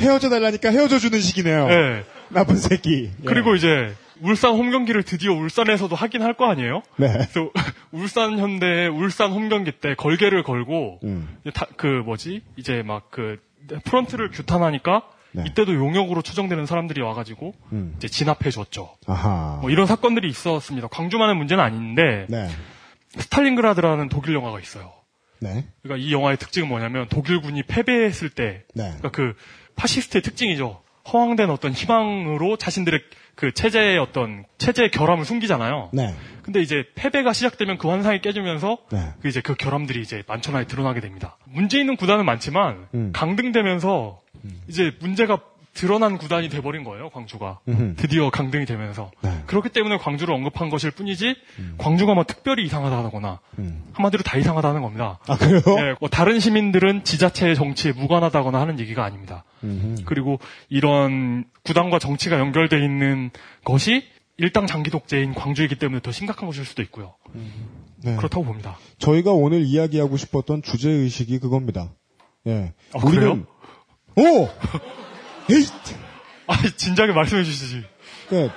[0.00, 1.68] 헤어져 달라니까 헤어져 주는 식이네요.
[1.70, 3.10] 예, 나쁜 새끼.
[3.20, 3.24] 예.
[3.24, 6.82] 그리고 이제 울산 홈 경기를 드디어 울산에서도 하긴 할 거 아니에요?
[6.96, 7.08] 네.
[7.12, 7.50] 그래서
[7.92, 11.36] 울산 현대 울산 홈 경기 때 걸개를 걸고 음.
[11.54, 13.38] 다- 그 뭐지 이제 막 그
[13.84, 15.02] 프런트를 규탄하니까
[15.32, 15.44] 네.
[15.46, 17.92] 이때도 용역으로 추정되는 사람들이 와가지고 음.
[17.98, 18.94] 이제 진압해 줬죠.
[19.06, 19.58] 아하.
[19.60, 20.88] 뭐 이런 사건들이 있었습니다.
[20.88, 22.48] 광주만의 문제는 아닌데 네.
[23.18, 24.92] 스탈린그라드라는 독일 영화가 있어요.
[25.40, 25.66] 네.
[25.82, 28.84] 그러니까 이 영화의 특징은 뭐냐면 독일군이 패배했을 때 네.
[28.84, 29.34] 그러니까 그
[29.76, 30.80] 파시스트의 특징이죠.
[31.12, 33.00] 허황된 어떤 희망으로 자신들의
[33.38, 35.90] 그 체제의 어떤 체제의 결함을 숨기잖아요.
[35.92, 36.12] 네.
[36.42, 39.12] 근데 이제 패배가 시작되면 그 환상이 깨지면서 네.
[39.22, 41.38] 그 이제 그 결함들이 이제 만천하에 드러나게 됩니다.
[41.44, 43.12] 문제 있는 구단은 많지만 음.
[43.14, 44.20] 강등되면서
[44.66, 45.38] 이제 문제가
[45.78, 47.60] 드러난 구단이 돼버린 거예요, 광주가.
[47.68, 47.94] 음흠.
[47.98, 49.12] 드디어 강등이 되면서.
[49.22, 49.30] 네.
[49.30, 49.42] 음.
[49.46, 51.36] 그렇기 때문에 광주를 언급한 것일 뿐이지,
[51.78, 53.38] 광주가 뭐 특별히 이상하다거나,
[53.92, 55.20] 한마디로 다 이상하다는 겁니다.
[55.28, 55.60] 아, 그래요?
[55.78, 59.44] 예, 뭐 다른 시민들은 지자체의 정치에 무관하다거나 하는 얘기가 아닙니다.
[60.04, 63.30] 그리고 이런 구단과 정치가 연결돼 있는
[63.64, 64.02] 것이
[64.36, 67.14] 일당 장기 독재인 광주이기 때문에 더 심각한 것일 수도 있고요.
[68.02, 68.16] 네.
[68.16, 68.76] 그렇다고 봅니다.
[68.98, 71.92] 저희가 오늘 이야기하고 싶었던 주제 의식이 그겁니다.
[72.48, 72.72] 예.
[72.94, 73.46] 아, 그래요?
[74.16, 74.48] 오!
[76.46, 77.82] 아, 진작에 말씀해 주시지.
[78.30, 78.50] 네.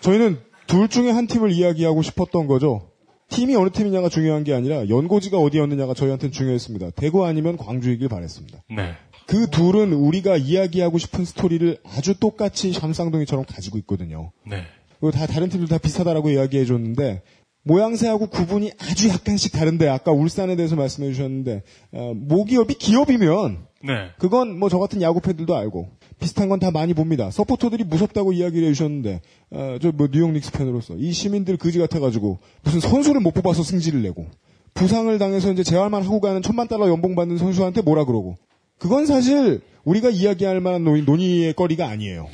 [0.00, 2.90] 저희는 둘 중에 한 팀을 이야기하고 싶었던 거죠.
[3.28, 6.90] 팀이 어느 팀이냐가 중요한 게 아니라 연고지가 어디였느냐가 저희한테는 중요했습니다.
[6.90, 8.62] 대구 아니면 광주이길 바랬습니다.
[8.68, 8.94] 네.
[9.26, 14.32] 그 둘은 우리가 이야기하고 싶은 스토리를 아주 똑같이 샴쌍둥이처럼 가지고 있거든요.
[14.44, 14.64] 네.
[14.98, 17.22] 그리고 다 다른 팀들 다 비슷하다라고 이야기해 줬는데
[17.62, 24.10] 모양새하고 구분이 아주 약간씩 다른데 아까 울산에 대해서 말씀해 주셨는데 어, 모기업이 기업이면 네.
[24.18, 25.88] 그건 뭐 저 같은 야구 팬들도 알고
[26.18, 27.30] 비슷한 건 다 많이 봅니다.
[27.30, 33.20] 서포터들이 무섭다고 이야기를 해주셨는데 어, 저뭐 뉴욕 닉스 팬으로서 이 시민들 그지 같아가지고 무슨 선수를
[33.20, 34.26] 못 뽑아서 승질을 내고
[34.74, 38.36] 부상을 당해서 이제 재활만 하고 가는 천만 달러 연봉 받는 선수한테 뭐라 그러고
[38.78, 42.28] 그건 사실 우리가 이야기할 만한 논의, 논의의 거리가 아니에요.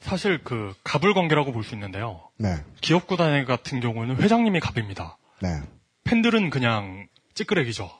[0.00, 2.20] 사실 그 갑을 관계라고 볼 수 있는데요.
[2.42, 5.16] 네, 기업 구단 같은 경우는 회장님이 갑입니다.
[5.40, 5.48] 네.
[6.04, 7.90] 팬들은 그냥 찌끄레기죠.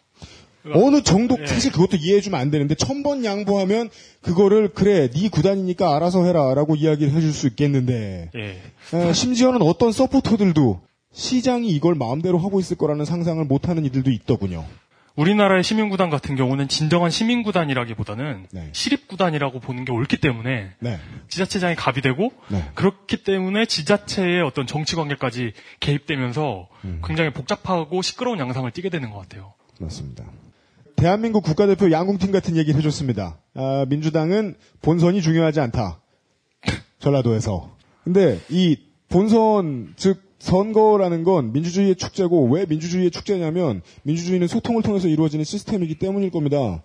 [0.75, 1.47] 어느 정도 예.
[1.47, 3.91] 사실 그것도 이해해주면 안 되는데 천 번 양보하면
[4.21, 8.63] 그거를 그래 네 구단이니까 알아서 해라라고 이야기를 해줄 수 있겠는데 예.
[8.97, 10.81] 에, 심지어는 어떤 서포터들도
[11.13, 14.65] 시장이 이걸 마음대로 하고 있을 거라는 상상을 못하는 이들도 있더군요.
[15.17, 18.71] 우리나라의 시민구단 같은 경우는 진정한 시민구단이라기보다는 네.
[18.73, 20.99] 시립구단이라고 보는 게 옳기 때문에 네,
[21.29, 22.65] 지자체장이 갑이 되고 네.
[22.75, 27.03] 그렇기 때문에 지자체의 어떤 정치 관계까지 개입되면서 음.
[27.05, 29.53] 굉장히 복잡하고 시끄러운 양상을 띠게 되는 것 같아요.
[29.79, 30.25] 맞습니다.
[30.97, 33.39] 대한민국 국가대표 양궁팀 같은 얘기를 해줬습니다.
[33.55, 36.01] 아, 민주당은 본선이 중요하지 않다.
[37.01, 37.77] 전라도에서.
[38.05, 45.45] 근데 이 본선, 즉, 선거라는 건 민주주의의 축제고 왜 민주주의의 축제냐면 민주주의는 소통을 통해서 이루어지는
[45.45, 46.83] 시스템이기 때문일 겁니다.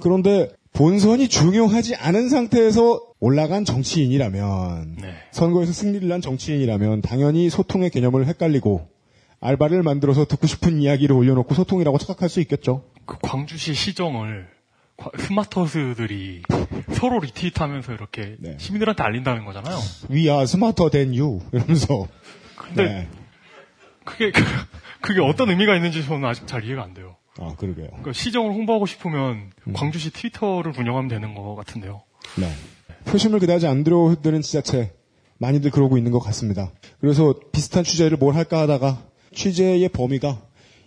[0.00, 5.14] 그런데 본선이 중요하지 않은 상태에서 올라간 정치인이라면 네.
[5.32, 8.88] 선거에서 승리를 한 정치인이라면 당연히 소통의 개념을 헷갈리고
[9.38, 12.84] 알바를 만들어서 듣고 싶은 이야기를 올려놓고 소통이라고 착각할 수 있겠죠.
[13.04, 14.48] 그 광주시 시정을
[14.96, 16.42] 과- 스마터스들이
[16.92, 18.56] 서로 리트윗하면서 이렇게 네.
[18.58, 19.76] 시민들한테 알린다는 거잖아요.
[20.10, 22.08] We are smarter than you 이러면서
[22.66, 23.08] 근데 네.
[24.04, 24.42] 그게 그-
[25.00, 27.16] 그게 어떤 의미가 있는지 저는 아직 잘 이해가 안 돼요.
[27.38, 27.86] 아 그러게요.
[27.88, 29.72] 그러니까 시정을 홍보하고 싶으면 음.
[29.72, 32.02] 광주시 트위터를 운영하면 되는 것 같은데요.
[32.38, 32.50] 네.
[33.06, 34.92] 표심을 그다지 안 들어드는 지자체
[35.38, 36.70] 많이들 그러고 있는 것 같습니다.
[37.00, 39.02] 그래서 비슷한 취재를 뭘 할까 하다가
[39.34, 40.40] 취재의 범위가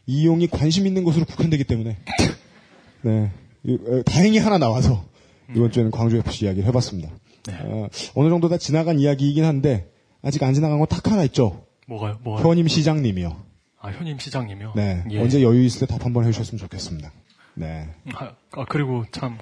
[0.05, 1.97] 이용이 관심 있는 것으로 국한되기 때문에
[3.03, 3.31] 네
[3.63, 5.05] 이- 어, 다행히 하나 나와서
[5.53, 7.09] 이번 주에는 광주 FC 이야기를 해봤습니다.
[7.47, 7.53] 네.
[7.61, 9.89] 어, 어느 정도 다 지나간 이야기이긴 한데
[10.23, 11.66] 아직 안 지나간 건 딱 하나 있죠.
[11.87, 12.17] 뭐가요?
[12.21, 12.47] 뭐가요?
[12.47, 13.35] 현임 시장님이요.
[13.79, 14.73] 아 현임 시장님이요.
[14.75, 15.19] 네 예.
[15.21, 17.11] 언제 여유 있을 때 답 한번 해주셨으면 좋겠습니다.
[17.55, 19.37] 네, 아, 아, 그리고 참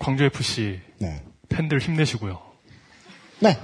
[0.00, 2.40] 광주 FC 네, 팬들 힘내시고요.
[3.40, 3.56] 네.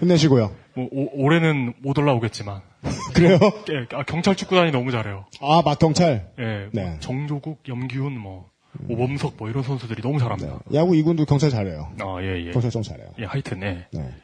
[0.00, 0.54] 힘내시고요.
[0.74, 2.62] 뭐 오- 올해는 못 올라오겠지만
[3.14, 3.38] 그래요?
[3.70, 5.26] 예, 아, 경찰 축구단이 너무 잘해요.
[5.40, 6.30] 아, 막 경찰.
[6.38, 6.84] 예, 네.
[6.90, 8.48] 뭐 정조국, 염기훈, 뭐
[8.88, 10.60] 오범석 뭐 이런 선수들이 너무 잘합니다.
[10.74, 11.92] 야구 2군도 경찰 잘해요.
[12.00, 12.50] 아, 예, 예.
[12.52, 13.08] 경찰 좀 잘해요.
[13.18, 13.86] 예, 하여튼, 예.
[13.92, 14.14] 네.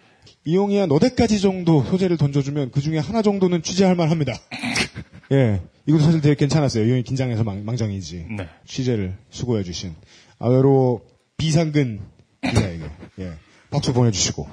[0.45, 4.33] 이용이야 너댓 가지 정도 소재를 던져주면 그 중에 하나 정도는 취재할 만합니다.
[5.33, 6.85] 예, 이것도 사실 되게 괜찮았어요.
[6.87, 8.27] 이용이 긴장해서 망, 망정이지.
[8.37, 8.49] 네.
[8.67, 9.95] 취재를 수고해 주신.
[10.39, 11.03] 아, 외로
[11.37, 12.01] 비상근
[12.43, 12.85] 기자에게
[13.21, 13.33] 예,
[13.71, 14.49] 박수 보내주시고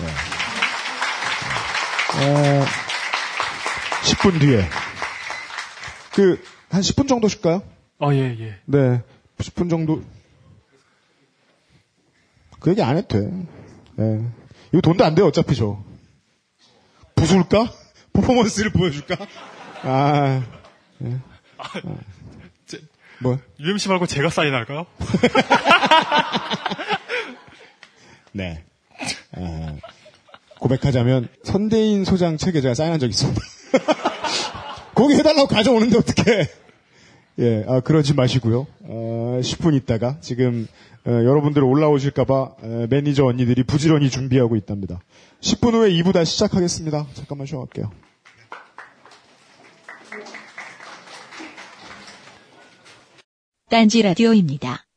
[0.00, 0.06] 예.
[2.24, 2.64] 어,
[4.04, 4.64] 10분 뒤에
[6.14, 7.62] 그 한 10분 정도 쉴까요?
[7.98, 8.58] 아, 예, 예.
[8.66, 9.02] 네,
[9.38, 10.02] 10분 정도
[12.60, 13.30] 그 얘기 안 해도 돼.
[14.00, 14.20] 예.
[14.72, 15.82] 이거 돈도 안 돼요 어차피 저
[17.14, 17.70] 부술까?
[18.12, 19.16] 퍼포먼스를 보여줄까?
[19.82, 20.42] 아,
[21.04, 21.16] 예.
[22.66, 22.80] 제-
[23.20, 23.38] 뭐?
[23.60, 24.86] UMC 말고 제가 사인할까요?
[28.32, 28.64] 네.
[29.36, 29.76] 아,
[30.60, 33.40] 고백하자면 선대인 소장 책에 제가 사인한 적 있습니다.
[34.94, 36.48] 거기 해달라고 가져오는데 어떻게?
[37.38, 38.66] 예, 아, 그러지 마시고요.
[38.80, 40.68] 어, 10분 있다가 지금 어,
[41.06, 45.00] 여러분들 올라오실까봐 어, 매니저 언니들이 부지런히 준비하고 있답니다.
[45.40, 47.06] 10분 후에 2부 다시 시작하겠습니다.
[47.14, 47.90] 잠깐만 쉬어갈게요.
[53.70, 54.87] 딴지 라디오입니다.